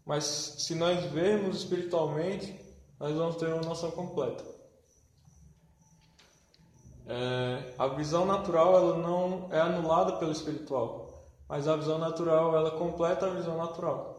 [0.04, 2.65] Mas se nós vermos espiritualmente,
[2.98, 4.44] nós vamos ter uma noção completa.
[7.06, 12.72] É, a visão natural ela não é anulada pelo espiritual, mas a visão natural ela
[12.72, 14.16] completa a visão natural.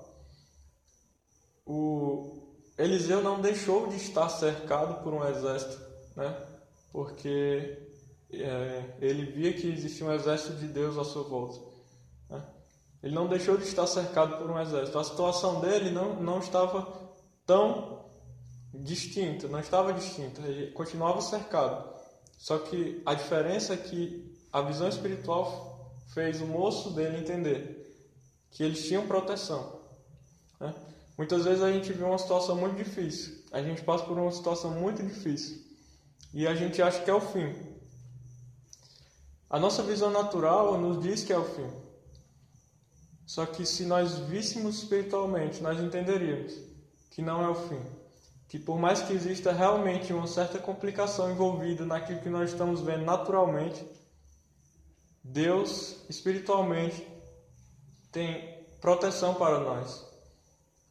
[1.65, 5.81] O, Eliseu não deixou de estar cercado por um exército,
[6.15, 6.47] né?
[6.91, 7.89] porque
[8.31, 11.59] é, ele via que existia um exército de Deus à sua volta.
[12.29, 12.45] Né?
[13.01, 14.99] Ele não deixou de estar cercado por um exército.
[14.99, 16.87] A situação dele não, não estava
[17.47, 17.96] tão
[18.73, 21.95] distinta, não estava distinta, ele continuava cercado.
[22.37, 27.77] Só que a diferença é que a visão espiritual fez o moço dele entender
[28.51, 29.81] que eles tinham proteção.
[30.59, 30.73] Né?
[31.17, 34.71] Muitas vezes a gente vê uma situação muito difícil, a gente passa por uma situação
[34.71, 35.65] muito difícil
[36.33, 37.55] e a gente acha que é o fim.
[39.49, 41.71] A nossa visão natural nos diz que é o fim.
[43.25, 46.53] Só que se nós víssemos espiritualmente, nós entenderíamos
[47.11, 47.81] que não é o fim.
[48.47, 53.03] Que por mais que exista realmente uma certa complicação envolvida naquilo que nós estamos vendo
[53.03, 53.85] naturalmente,
[55.23, 57.05] Deus espiritualmente
[58.11, 60.07] tem proteção para nós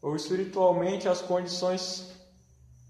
[0.06, 2.12] ou espiritualmente as condições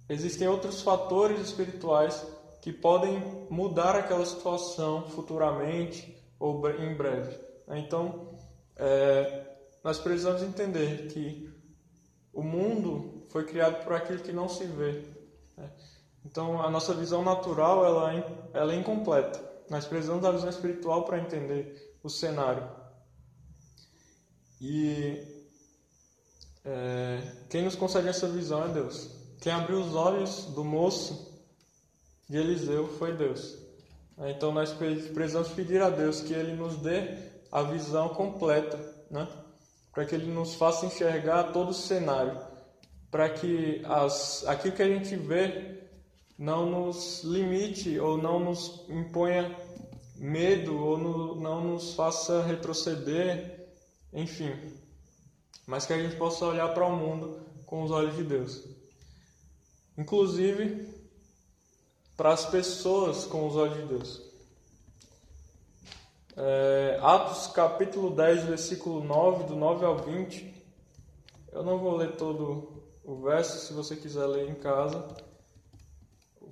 [0.07, 2.27] existem outros fatores espirituais
[2.61, 7.39] que podem mudar aquela situação futuramente ou em breve.
[7.69, 8.39] Então,
[8.77, 9.47] é,
[9.83, 11.51] nós precisamos entender que
[12.35, 15.05] o mundo foi criado por aquilo que não se vê.
[15.57, 15.71] Né?
[16.25, 19.41] Então, a nossa visão natural ela, é ela é incompleta.
[19.69, 22.69] Nós precisamos da visão espiritual para entender o cenário.
[24.61, 25.23] E
[26.65, 29.11] é, quem nos concede essa visão é Deus.
[29.41, 31.33] Quem abriu os olhos do moço
[32.29, 33.57] de Eliseu foi Deus.
[34.19, 37.19] É, então nós precisamos pedir a Deus que Ele nos dê
[37.53, 38.79] a visão completa,
[39.11, 39.29] né?
[39.93, 42.39] para que Ele nos faça enxergar todo o cenário,
[43.11, 45.81] para que as, aquilo que a gente vê
[46.39, 49.57] não nos limite ou não nos imponha
[50.17, 53.69] medo ou no, não nos faça retroceder,
[54.13, 54.53] enfim,
[55.67, 58.65] mas que a gente possa olhar para o mundo com os olhos de Deus.
[59.97, 60.95] Inclusive
[62.17, 64.23] para as pessoas com os olhos de Deus.
[66.37, 70.55] É, Atos capítulo 10, versículo 9, do 9 ao 20.
[71.53, 72.76] Eu não vou ler todo
[73.07, 75.07] o verso, se você quiser ler em casa.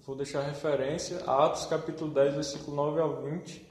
[0.06, 1.18] Vou deixar referência.
[1.24, 3.70] Atos capítulo 10, versículo 9 ao 20.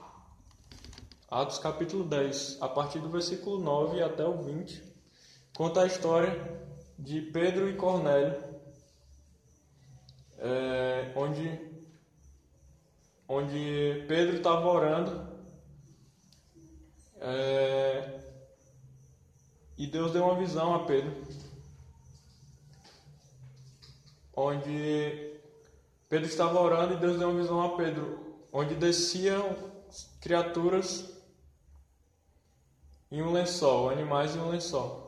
[1.30, 4.94] Atos capítulo 10, a partir do versículo 9 até o 20
[5.56, 6.60] conta a história
[6.98, 8.42] de Pedro e Cornélio,
[10.38, 11.60] é, onde,
[13.28, 15.32] onde Pedro estava orando
[17.20, 18.20] é,
[19.78, 21.24] e Deus deu uma visão a Pedro,
[24.36, 25.40] onde
[26.08, 29.56] Pedro estava orando e Deus deu uma visão a Pedro, onde desciam
[30.20, 31.12] criaturas
[33.10, 35.04] em um lençol, animais em um lençol.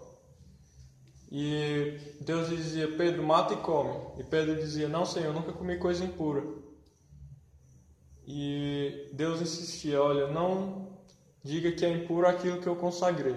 [1.30, 3.96] E Deus dizia: Pedro, mata e come.
[4.18, 6.44] E Pedro dizia: Não, Senhor, nunca comi coisa impura.
[8.26, 11.00] E Deus insistia: Olha, não
[11.42, 13.36] diga que é impuro aquilo que eu consagrei.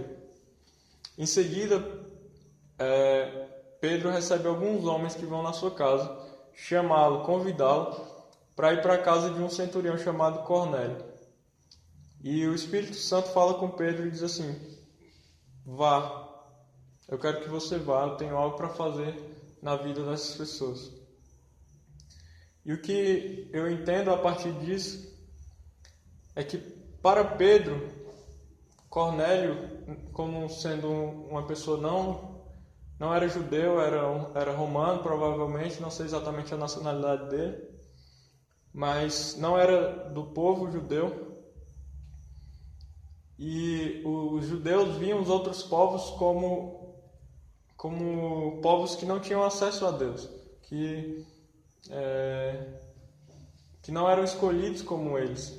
[1.17, 1.83] Em seguida,
[2.77, 7.95] é, Pedro recebe alguns homens que vão na sua casa chamá-lo, convidá-lo
[8.55, 11.03] para ir para a casa de um centurião chamado Cornélio.
[12.21, 14.53] E o Espírito Santo fala com Pedro e diz assim:
[15.65, 16.27] Vá,
[17.07, 19.15] eu quero que você vá, eu tenho algo para fazer
[19.61, 20.91] na vida dessas pessoas.
[22.65, 25.09] E o que eu entendo a partir disso
[26.35, 26.57] é que
[27.01, 27.89] para Pedro,
[28.89, 29.55] Cornélio,
[30.11, 32.28] como sendo uma pessoa não
[32.99, 37.57] não era judeu, era era romano provavelmente, não sei exatamente a nacionalidade dele,
[38.73, 41.27] mas não era do povo judeu.
[43.37, 46.79] E os judeus viam os outros povos como
[47.79, 50.29] como povos que não tinham acesso a Deus,
[50.63, 51.25] que,
[51.89, 52.73] é,
[53.81, 55.57] que não eram escolhidos como eles.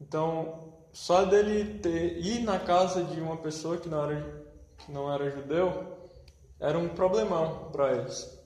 [0.00, 4.37] Então, só dele ter, ir na casa de uma pessoa que não era,
[4.88, 5.98] não era judeu
[6.60, 8.36] era um problemão para eles.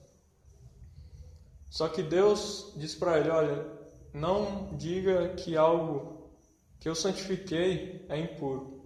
[1.70, 3.66] Só que Deus disse para ele: Olha,
[4.12, 6.30] não diga que algo
[6.78, 8.82] que eu santifiquei é impuro.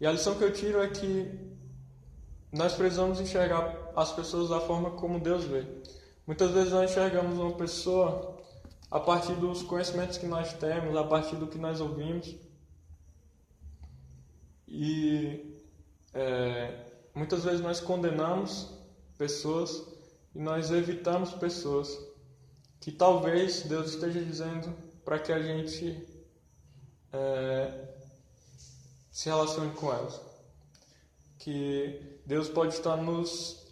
[0.00, 1.54] E a lição que eu tiro é que
[2.52, 5.64] nós precisamos enxergar as pessoas da forma como Deus vê.
[6.26, 8.38] Muitas vezes nós enxergamos uma pessoa
[8.90, 12.34] a partir dos conhecimentos que nós temos, a partir do que nós ouvimos.
[14.68, 15.53] E
[16.14, 16.72] é,
[17.12, 18.70] muitas vezes nós condenamos
[19.18, 19.84] pessoas
[20.34, 21.98] e nós evitamos pessoas
[22.80, 24.72] que talvez Deus esteja dizendo
[25.04, 26.06] para que a gente
[27.12, 27.88] é,
[29.10, 30.20] se relacione com elas.
[31.38, 33.66] Que Deus pode estar nos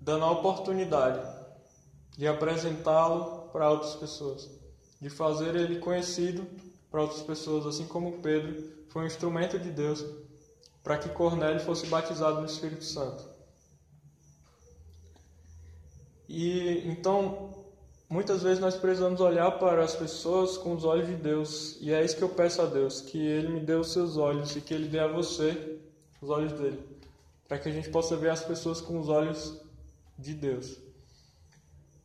[0.00, 1.20] dando a oportunidade
[2.16, 4.50] de apresentá-lo para outras pessoas,
[5.00, 6.46] de fazer ele conhecido
[6.90, 10.04] para outras pessoas, assim como Pedro foi um instrumento de Deus
[10.82, 13.24] para que Cornélio fosse batizado no Espírito Santo.
[16.28, 17.66] E então,
[18.08, 22.04] muitas vezes nós precisamos olhar para as pessoas com os olhos de Deus, e é
[22.04, 24.72] isso que eu peço a Deus, que ele me dê os seus olhos e que
[24.72, 25.78] ele dê a você
[26.20, 26.92] os olhos dele
[27.52, 29.60] para que a gente possa ver as pessoas com os olhos
[30.18, 30.78] de Deus.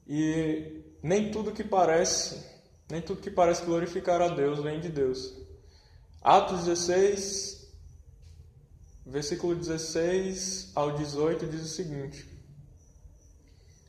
[0.06, 2.46] E nem tudo que parece,
[2.90, 5.34] nem tudo que parece glorificar a Deus vem de Deus.
[6.22, 7.57] Atos 16,
[9.08, 12.26] versículo 16 ao 18 diz o seguinte: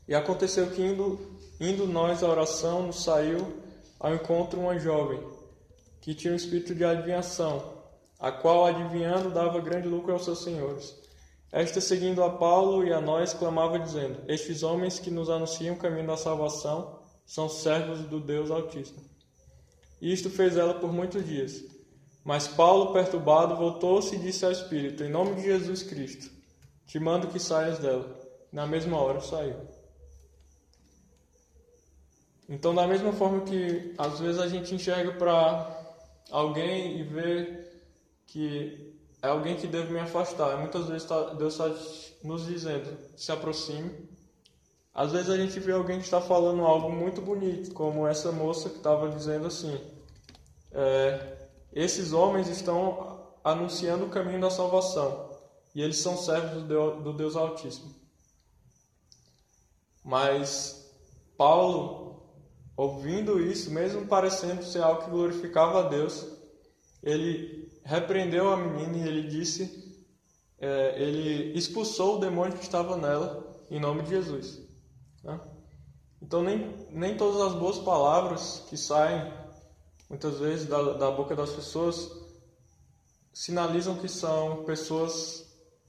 [0.07, 1.19] E aconteceu que indo,
[1.59, 3.61] indo nós à oração, nos saiu
[3.99, 5.21] ao encontro uma jovem
[6.01, 7.83] que tinha um espírito de adivinhação,
[8.17, 10.95] a qual adivinhando dava grande lucro aos seus senhores.
[11.51, 15.79] Esta, seguindo a Paulo e a nós, clamava, dizendo: Estes homens que nos anunciam o
[15.79, 19.01] caminho da salvação são servos do Deus Altíssimo.
[20.01, 21.78] Isto fez ela por muitos dias.
[22.23, 26.31] Mas Paulo, perturbado, voltou-se e disse ao Espírito: Em nome de Jesus Cristo,
[26.85, 28.17] te mando que saias dela.
[28.51, 29.55] Na mesma hora saiu.
[32.47, 35.69] Então, da mesma forma que às vezes a gente enxerga para
[36.31, 37.67] alguém e vê
[38.25, 40.57] que é alguém que deve me afastar.
[40.57, 41.67] Muitas vezes tá, Deus está
[42.23, 44.09] nos dizendo, se aproxime.
[44.93, 48.69] Às vezes a gente vê alguém que está falando algo muito bonito, como essa moça
[48.69, 49.79] que estava dizendo assim:
[50.71, 51.38] é,
[51.81, 55.29] esses homens estão anunciando o caminho da salvação
[55.73, 57.93] e eles são servos do Deus, Altíssimo.
[60.03, 60.91] Mas
[61.37, 62.23] Paulo,
[62.75, 66.25] ouvindo isso, mesmo parecendo ser algo que glorificava a Deus,
[67.03, 69.95] ele repreendeu a menina e ele disse,
[70.59, 74.59] é, ele expulsou o demônio que estava nela em nome de Jesus.
[75.23, 75.39] Né?
[76.21, 79.31] Então nem, nem todas as boas palavras que saem
[80.09, 82.11] muitas vezes da, da boca das pessoas
[83.31, 85.45] sinalizam que são pessoas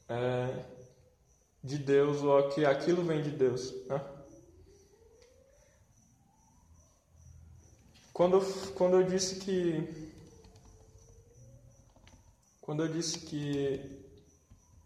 [0.09, 0.65] é,
[1.65, 3.73] de Deus ou que aquilo vem de Deus.
[3.87, 4.01] Né?
[8.13, 8.41] Quando,
[8.75, 10.11] quando eu disse que
[12.61, 14.01] quando eu disse que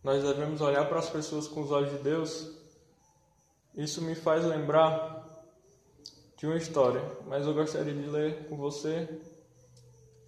[0.02, 2.50] nós devemos olhar para as pessoas com os olhos de Deus,
[3.74, 5.13] isso me faz lembrar
[6.36, 9.08] de uma história, mas eu gostaria de ler com você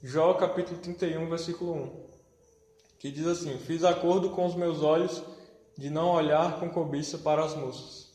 [0.03, 2.07] Jó capítulo 31, versículo 1,
[2.99, 5.23] que diz assim: Fiz acordo com os meus olhos
[5.77, 8.15] de não olhar com cobiça para as moças.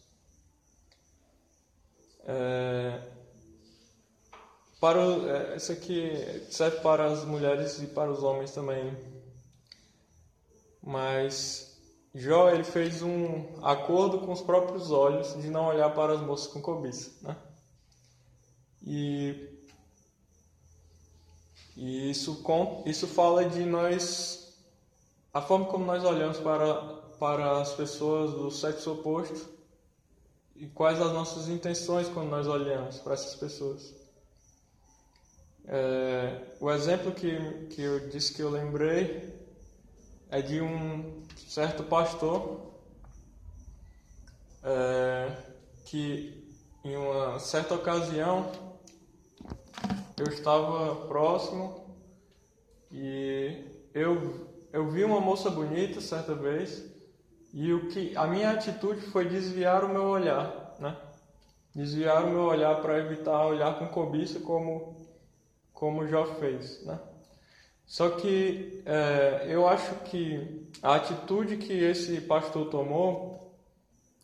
[2.23, 3.01] É,
[4.79, 8.95] para o, é, isso aqui serve para as mulheres e para os homens também.
[10.81, 11.77] Mas
[12.15, 16.47] Jó ele fez um acordo com os próprios olhos de não olhar para as moças
[16.47, 17.35] com cobiça, né?
[18.83, 19.49] E,
[21.77, 22.43] e isso,
[22.85, 24.53] isso fala de nós,
[25.33, 26.75] a forma como nós olhamos para,
[27.19, 29.49] para as pessoas do sexo oposto
[30.55, 33.93] e quais as nossas intenções quando nós olhamos para essas pessoas.
[35.67, 39.31] É, o exemplo que, que eu disse que eu lembrei
[40.29, 42.71] é de um certo pastor
[44.63, 45.35] é,
[45.85, 46.41] que
[46.83, 48.70] em uma certa ocasião
[50.17, 51.95] eu estava próximo
[52.91, 56.83] e eu, eu vi uma moça bonita certa vez
[57.53, 60.95] e o que a minha atitude foi desviar o meu olhar, né?
[61.73, 64.99] Desviar o meu olhar para evitar olhar com cobiça como
[65.73, 66.99] como já fez, né?
[67.85, 73.51] Só que é, eu acho que a atitude que esse pastor tomou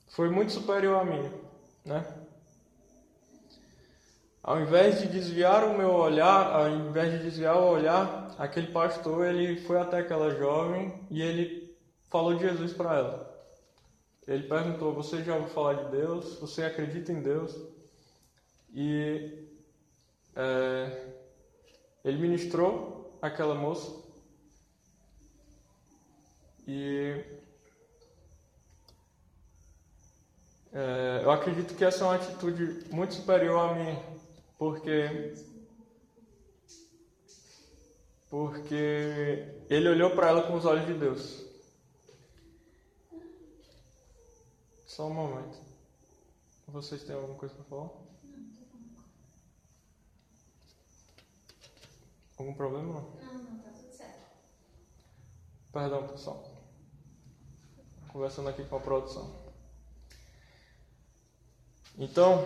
[0.09, 1.31] foi muito superior a mim,
[1.83, 2.05] né?
[4.47, 9.25] Ao invés de desviar o meu olhar, ao invés de desviar o olhar, aquele pastor
[9.25, 11.77] ele foi até aquela jovem e ele
[12.09, 13.45] falou de Jesus para ela.
[14.25, 16.39] Ele perguntou: Você já ouviu falar de Deus?
[16.39, 17.53] Você acredita em Deus?
[18.73, 19.49] E
[20.33, 21.07] é,
[22.05, 24.01] ele ministrou aquela moça
[26.65, 27.21] e
[30.71, 34.16] é, eu acredito que essa é uma atitude muito superior a mim
[34.57, 35.35] porque
[38.29, 41.45] porque ele olhou para ela com os olhos de Deus.
[44.85, 45.57] Só um momento.
[46.67, 47.89] Vocês têm alguma coisa para falar?
[52.37, 52.93] Algum problema?
[52.93, 54.25] Não, não, tá tudo certo.
[55.71, 56.43] Perdão, pessoal.
[58.09, 59.47] Conversando aqui com a produção.
[61.97, 62.43] Então,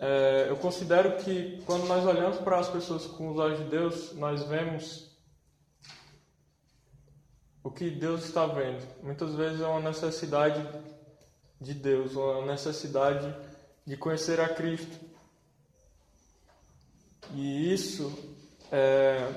[0.00, 4.14] é, eu considero que quando nós olhamos para as pessoas com os olhos de Deus,
[4.14, 5.10] nós vemos
[7.62, 8.82] o que Deus está vendo.
[9.02, 10.66] Muitas vezes é uma necessidade
[11.60, 13.36] de Deus, uma necessidade
[13.86, 14.98] de conhecer a Cristo.
[17.34, 18.10] E isso
[18.72, 19.34] é,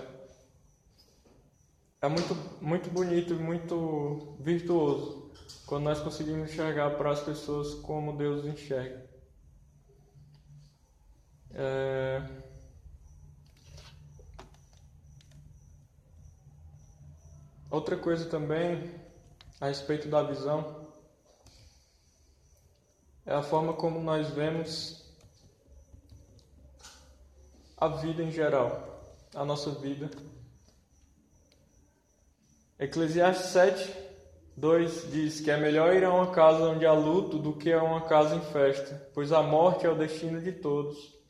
[2.01, 5.29] é muito, muito bonito e muito virtuoso
[5.65, 9.02] quando nós conseguimos enxergar para as pessoas como Deus enxerga.
[11.55, 12.21] É...
[17.69, 18.91] Outra coisa também
[19.61, 20.91] a respeito da visão
[23.25, 25.03] é a forma como nós vemos
[27.77, 30.09] a vida em geral, a nossa vida.
[32.79, 33.93] Eclesiastes 7,
[34.57, 37.81] 2 diz que é melhor ir a uma casa onde há luto do que a
[37.81, 41.22] uma casa em festa, pois a morte é o destino de todos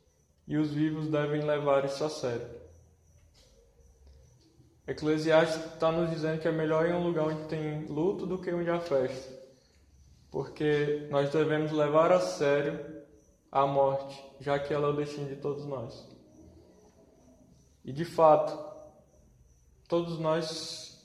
[0.48, 2.48] e os vivos devem levar isso a sério.
[4.86, 8.52] Eclesiastes está nos dizendo que é melhor ir um lugar onde tem luto do que
[8.52, 9.34] onde há festa,
[10.30, 13.04] porque nós devemos levar a sério
[13.50, 16.06] a morte, já que ela é o destino de todos nós.
[17.86, 18.58] E de fato,
[19.88, 21.02] todos nós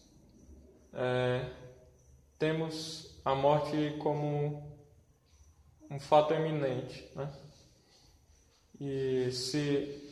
[0.93, 1.49] é,
[2.39, 4.77] temos a morte como
[5.91, 7.31] um fato eminente, né?
[8.81, 10.09] E se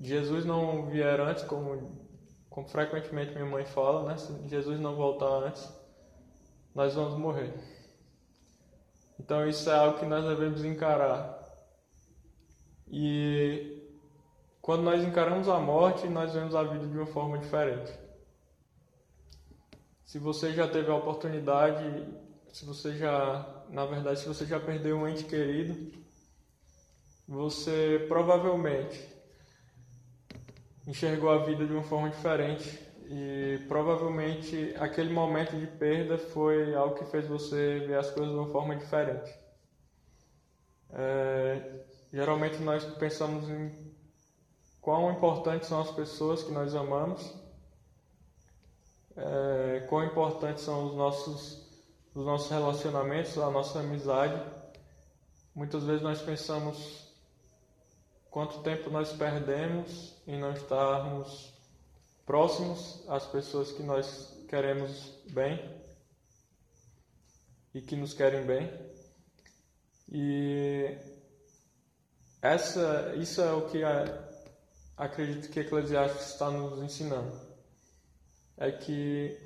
[0.00, 2.06] Jesus não vier antes, como,
[2.48, 4.16] como frequentemente minha mãe fala, né?
[4.16, 5.68] Se Jesus não voltar antes,
[6.74, 7.52] nós vamos morrer.
[9.18, 11.38] Então isso é algo que nós devemos encarar.
[12.88, 13.80] E
[14.62, 17.92] quando nós encaramos a morte, nós vemos a vida de uma forma diferente.
[20.04, 22.08] Se você já teve a oportunidade,
[22.52, 25.99] se você já, na verdade, se você já perdeu um ente querido,
[27.30, 29.08] você provavelmente
[30.84, 36.96] enxergou a vida de uma forma diferente e provavelmente aquele momento de perda foi algo
[36.96, 39.32] que fez você ver as coisas de uma forma diferente.
[40.92, 43.94] É, geralmente nós pensamos em
[44.80, 47.32] quão importantes são as pessoas que nós amamos,
[49.16, 51.64] é, quão importantes são os nossos,
[52.12, 54.42] os nossos relacionamentos, a nossa amizade.
[55.54, 56.99] Muitas vezes nós pensamos
[58.30, 61.52] quanto tempo nós perdemos em não estarmos
[62.24, 65.58] próximos às pessoas que nós queremos bem
[67.74, 68.70] e que nos querem bem.
[70.08, 70.96] E
[72.40, 74.28] essa, isso é o que a,
[74.96, 77.36] acredito que Eclesiastes está nos ensinando.
[78.56, 79.36] É que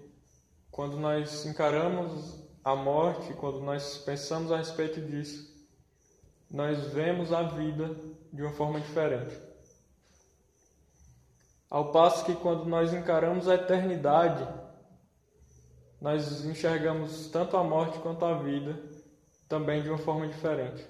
[0.70, 5.54] quando nós encaramos a morte, quando nós pensamos a respeito disso,
[6.50, 7.94] nós vemos a vida
[8.34, 9.40] de uma forma diferente.
[11.70, 14.46] Ao passo que quando nós encaramos a eternidade,
[16.00, 18.78] nós enxergamos tanto a morte quanto a vida
[19.48, 20.84] também de uma forma diferente.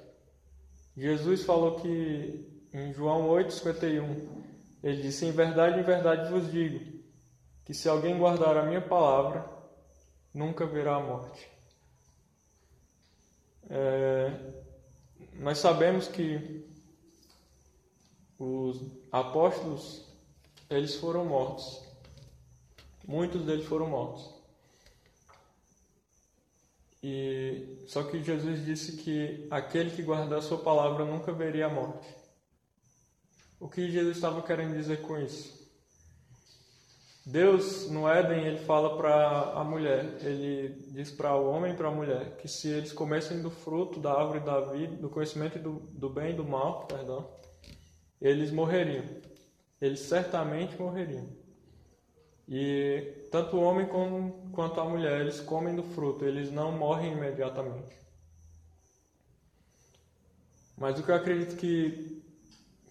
[0.97, 4.43] Jesus falou que em João 8:51,
[4.83, 6.99] ele disse: "Em verdade, em verdade vos digo,
[7.65, 9.47] que se alguém guardar a minha palavra,
[10.33, 11.51] nunca verá a morte."
[13.69, 14.31] É,
[15.35, 16.64] nós sabemos que
[18.45, 18.81] os
[19.11, 20.05] apóstolos
[20.69, 21.83] eles foram mortos.
[23.07, 24.33] Muitos deles foram mortos.
[27.03, 32.09] E só que Jesus disse que aquele que guardar sua palavra nunca veria a morte.
[33.61, 35.65] O que Jesus estava querendo dizer com isso?
[37.27, 41.89] Deus no Éden ele fala para a mulher, ele diz para o homem e para
[41.89, 45.81] a mulher que se eles comessem do fruto da árvore da vida, do conhecimento do,
[45.93, 47.27] do bem e do mal, perdão,
[48.21, 49.05] eles morreriam.
[49.81, 51.29] Eles certamente morreriam.
[52.49, 57.13] E tanto o homem como, quanto a mulher, eles comem do fruto, eles não morrem
[57.13, 57.97] imediatamente.
[60.77, 62.23] Mas o que eu acredito que,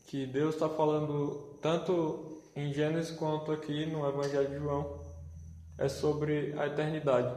[0.08, 5.00] que Deus está falando tanto em Gênesis quanto aqui no Evangelho de João
[5.78, 7.36] é sobre a eternidade.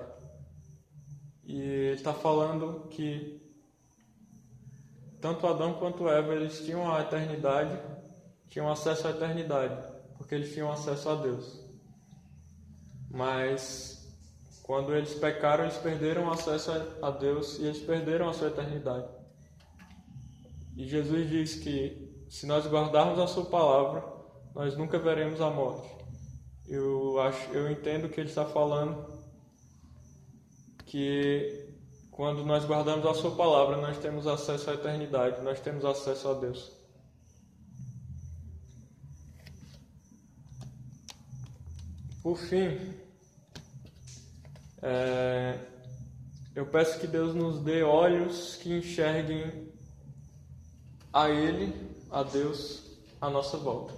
[1.45, 3.46] E ele está falando que
[5.21, 7.79] tanto Adão quanto Eva eles tinham a eternidade,
[8.49, 9.77] tinham acesso à eternidade,
[10.17, 11.65] porque eles tinham acesso a Deus.
[13.11, 13.97] Mas
[14.63, 19.09] quando eles pecaram, eles perderam acesso a Deus e eles perderam a sua eternidade.
[20.77, 24.05] E Jesus diz que se nós guardarmos a sua palavra,
[24.55, 25.89] nós nunca veremos a morte.
[26.69, 29.07] Eu acho, eu entendo que ele está falando
[30.85, 31.66] que
[32.17, 36.33] quando nós guardamos a sua palavra, nós temos acesso à eternidade, nós temos acesso a
[36.33, 36.73] Deus.
[42.23, 42.95] Por fim,
[44.81, 45.59] é,
[46.55, 49.71] eu peço que Deus nos dê olhos que enxerguem
[51.13, 51.75] a Ele,
[52.11, 52.83] a Deus,
[53.21, 53.93] a nossa volta.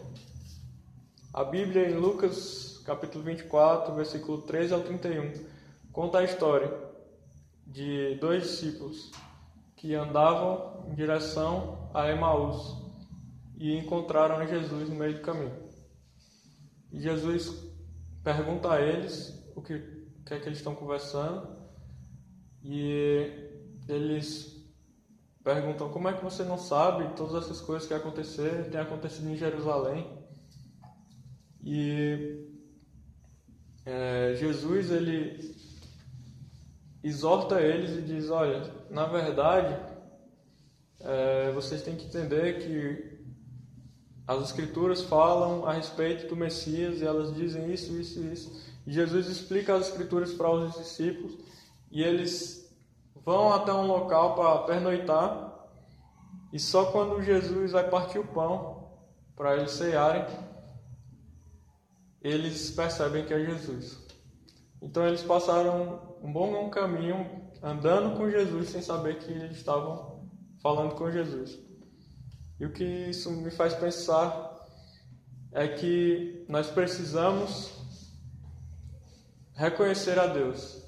[1.33, 5.33] A Bíblia, em Lucas capítulo 24, versículo 13 ao 31,
[5.93, 6.88] conta a história
[7.69, 9.13] de dois discípulos
[9.77, 12.77] que andavam em direção a Emaús
[13.57, 15.69] e encontraram Jesus no meio do caminho.
[16.91, 17.55] E Jesus
[18.25, 19.99] pergunta a eles o que
[20.29, 21.49] que é que eles estão conversando
[22.63, 23.33] e
[23.89, 24.63] eles
[25.43, 29.37] perguntam como é que você não sabe todas essas coisas que aconteceram, tem acontecido em
[29.37, 30.07] Jerusalém.
[31.65, 32.47] E
[33.87, 35.57] é, Jesus ele
[37.03, 39.79] exorta eles e diz, olha, na verdade
[41.01, 43.19] é, vocês têm que entender que
[44.27, 48.69] as escrituras falam a respeito do Messias e elas dizem isso, isso, isso.
[48.87, 51.39] Jesus explica as escrituras para os discípulos
[51.91, 52.71] e eles
[53.25, 55.49] vão até um local para pernoitar
[56.53, 58.89] e só quando Jesus vai partir o pão
[59.37, 60.27] para eles cearem,
[62.21, 64.08] eles percebem que é Jesus.
[64.81, 70.29] Então eles passaram um bom caminho andando com Jesus sem saber que eles estavam
[70.63, 71.59] falando com Jesus.
[72.61, 74.57] E o que isso me faz pensar
[75.53, 77.73] é que nós precisamos
[79.55, 80.83] reconhecer a Deus.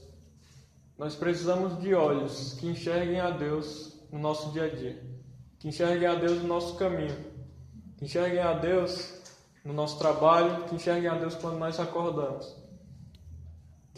[0.98, 5.02] Nós precisamos de olhos que enxerguem a Deus no nosso dia a dia,
[5.58, 7.16] que enxerguem a Deus no nosso caminho,
[7.96, 9.18] que enxerguem a Deus
[9.64, 12.59] no nosso trabalho, que enxerguem a Deus quando nós acordamos.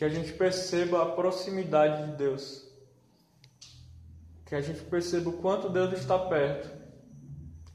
[0.02, 2.68] Que a gente perceba a proximidade de Deus.
[4.44, 6.68] Que a gente perceba o quanto Deus está perto.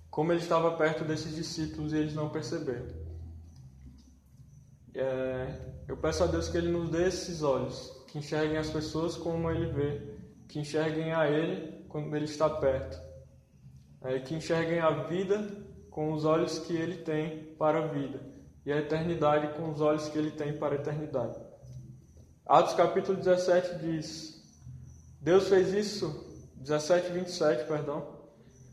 [0.09, 2.86] Como ele estava perto desses discípulos e eles não perceberam.
[4.93, 5.57] É,
[5.88, 9.49] eu peço a Deus que Ele nos dê esses olhos, que enxerguem as pessoas como
[9.49, 10.17] Ele vê,
[10.49, 13.01] que enxerguem a Ele quando Ele está perto,
[14.01, 15.47] é, que enxerguem a vida
[15.89, 18.19] com os olhos que Ele tem para a vida
[18.65, 21.46] e a eternidade com os olhos que Ele tem para a eternidade.
[22.47, 24.41] Atos capítulo 17 diz:
[25.21, 26.25] Deus fez isso,
[26.55, 28.15] 17, 27, perdão.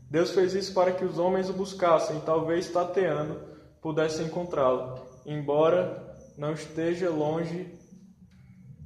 [0.09, 6.53] Deus fez isso para que os homens o buscassem, talvez tateando pudessem encontrá-lo, embora não
[6.53, 7.77] esteja longe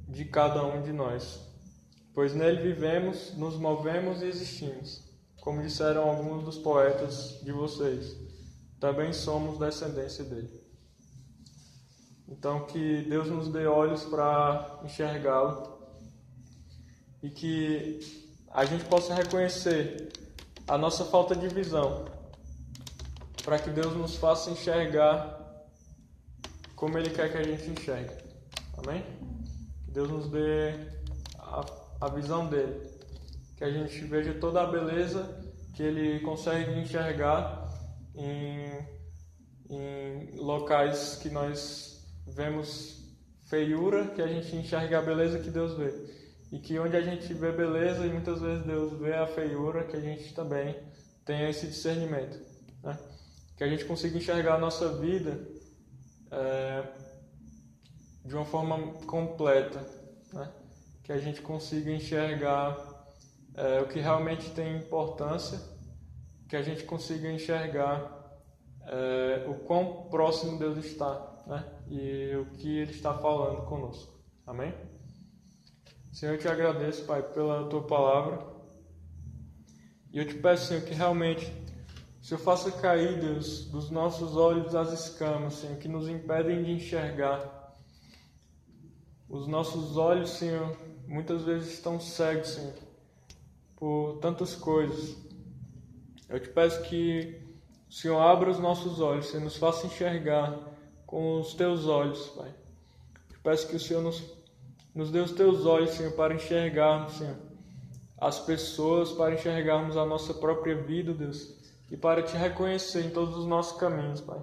[0.08, 1.40] de cada um de nós,
[2.12, 5.08] pois nele vivemos, nos movemos e existimos.
[5.40, 8.14] como disseram alguns dos poetas de vocês,
[8.78, 10.59] também somos descendência dele.
[12.30, 15.80] Então, que Deus nos dê olhos para enxergá-lo
[17.20, 17.98] e que
[18.52, 20.12] a gente possa reconhecer
[20.68, 22.04] a nossa falta de visão,
[23.44, 25.38] para que Deus nos faça enxergar
[26.76, 28.14] como Ele quer que a gente enxergue.
[28.78, 29.04] Amém?
[29.84, 30.72] Que Deus nos dê
[31.36, 31.66] a,
[32.00, 32.80] a visão dele,
[33.56, 37.68] que a gente veja toda a beleza que Ele consegue enxergar
[38.14, 38.86] em,
[39.68, 41.89] em locais que nós
[42.34, 43.00] vemos
[43.48, 45.92] feiura, que a gente enxerga a beleza que Deus vê.
[46.52, 49.96] E que onde a gente vê beleza e muitas vezes Deus vê a feiura, que
[49.96, 50.76] a gente também
[51.24, 52.40] tenha esse discernimento.
[52.82, 52.98] Né?
[53.56, 55.38] Que a gente consiga enxergar a nossa vida
[56.30, 56.84] é,
[58.24, 59.80] de uma forma completa.
[60.32, 60.50] Né?
[61.04, 62.76] Que a gente consiga enxergar
[63.54, 65.60] é, o que realmente tem importância,
[66.48, 68.18] que a gente consiga enxergar
[68.86, 71.64] é, o quão próximo Deus está né?
[71.90, 74.14] E o que Ele está falando conosco.
[74.46, 74.72] Amém?
[76.12, 78.46] Senhor, eu te agradeço, Pai, pela tua palavra.
[80.12, 81.52] E eu te peço, Senhor, que realmente
[82.20, 86.72] o Senhor faça cair, Deus, dos nossos olhos as escamas, Senhor, que nos impedem de
[86.72, 87.76] enxergar.
[89.28, 90.76] Os nossos olhos, Senhor,
[91.06, 92.74] muitas vezes estão cegos, Senhor,
[93.76, 95.16] por tantas coisas.
[96.28, 97.40] Eu te peço que
[97.88, 100.70] o Senhor abra os nossos olhos, Senhor, nos faça enxergar
[101.10, 102.54] com os teus olhos, Pai.
[103.32, 104.22] Eu peço que o Senhor nos
[104.94, 107.36] nos dê os teus olhos, Senhor, para enxergarmos, Senhor,
[108.18, 111.54] as pessoas, para enxergarmos a nossa própria vida, Deus,
[111.90, 114.42] e para te reconhecer em todos os nossos caminhos, Pai.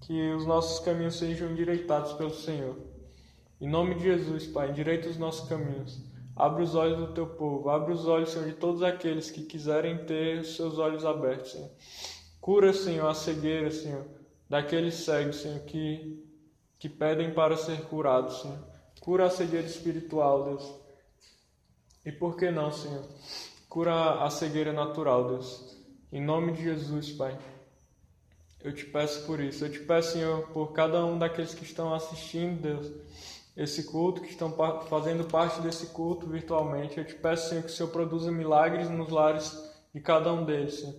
[0.00, 2.76] Que os nossos caminhos sejam endireitados pelo Senhor.
[3.60, 6.00] Em nome de Jesus, Pai, endireita os nossos caminhos.
[6.36, 10.04] Abre os olhos do teu povo, abre os olhos, Senhor, de todos aqueles que quiserem
[10.06, 11.70] ter os seus olhos abertos, Senhor.
[12.40, 14.04] Cura, Senhor, a cegueira, Senhor,
[14.48, 16.24] daqueles cegos, Senhor, que,
[16.78, 18.58] que pedem para ser curados, Senhor.
[19.00, 20.74] Cura a cegueira espiritual, Deus.
[22.04, 23.04] E por que não, Senhor?
[23.68, 25.76] Cura a cegueira natural, Deus.
[26.10, 27.38] Em nome de Jesus, Pai.
[28.60, 29.64] Eu te peço por isso.
[29.64, 32.90] Eu te peço, Senhor, por cada um daqueles que estão assistindo, Deus,
[33.56, 34.54] esse culto, que estão
[34.88, 36.98] fazendo parte desse culto virtualmente.
[36.98, 39.56] Eu te peço, Senhor, que o Senhor produza milagres nos lares
[39.94, 40.96] de cada um deles, Senhor.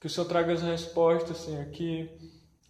[0.00, 1.66] Que o Senhor traga as respostas, Senhor.
[1.66, 2.10] Que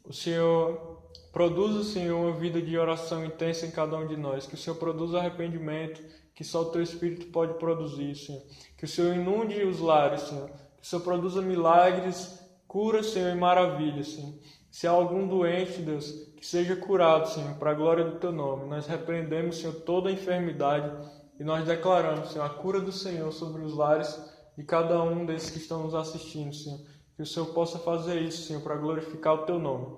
[0.08, 0.98] o Senhor
[1.32, 4.46] Produza, Senhor, uma vida de oração intensa em cada um de nós.
[4.46, 6.02] Que o Senhor produza arrependimento,
[6.34, 8.42] que só o Teu Espírito pode produzir, Senhor.
[8.76, 10.48] Que o Senhor inunde os lares, Senhor.
[10.48, 14.34] Que o Senhor produza milagres, cura, Senhor, e maravilhas, Senhor.
[14.70, 18.68] Se há algum doente, Deus, que seja curado, Senhor, para a glória do Teu nome.
[18.68, 20.90] Nós repreendemos, Senhor, toda a enfermidade
[21.38, 24.18] e nós declaramos, Senhor, a cura do Senhor sobre os lares
[24.56, 26.80] de cada um desses que estão nos assistindo, Senhor.
[27.18, 29.96] Que o Senhor possa fazer isso, Senhor, para glorificar o Teu nome.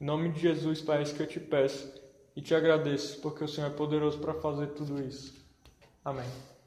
[0.00, 1.92] Em nome de Jesus, Pai, é isso que eu te peço
[2.36, 5.34] e te agradeço, porque o Senhor é poderoso para fazer tudo isso.
[6.04, 6.30] Amém.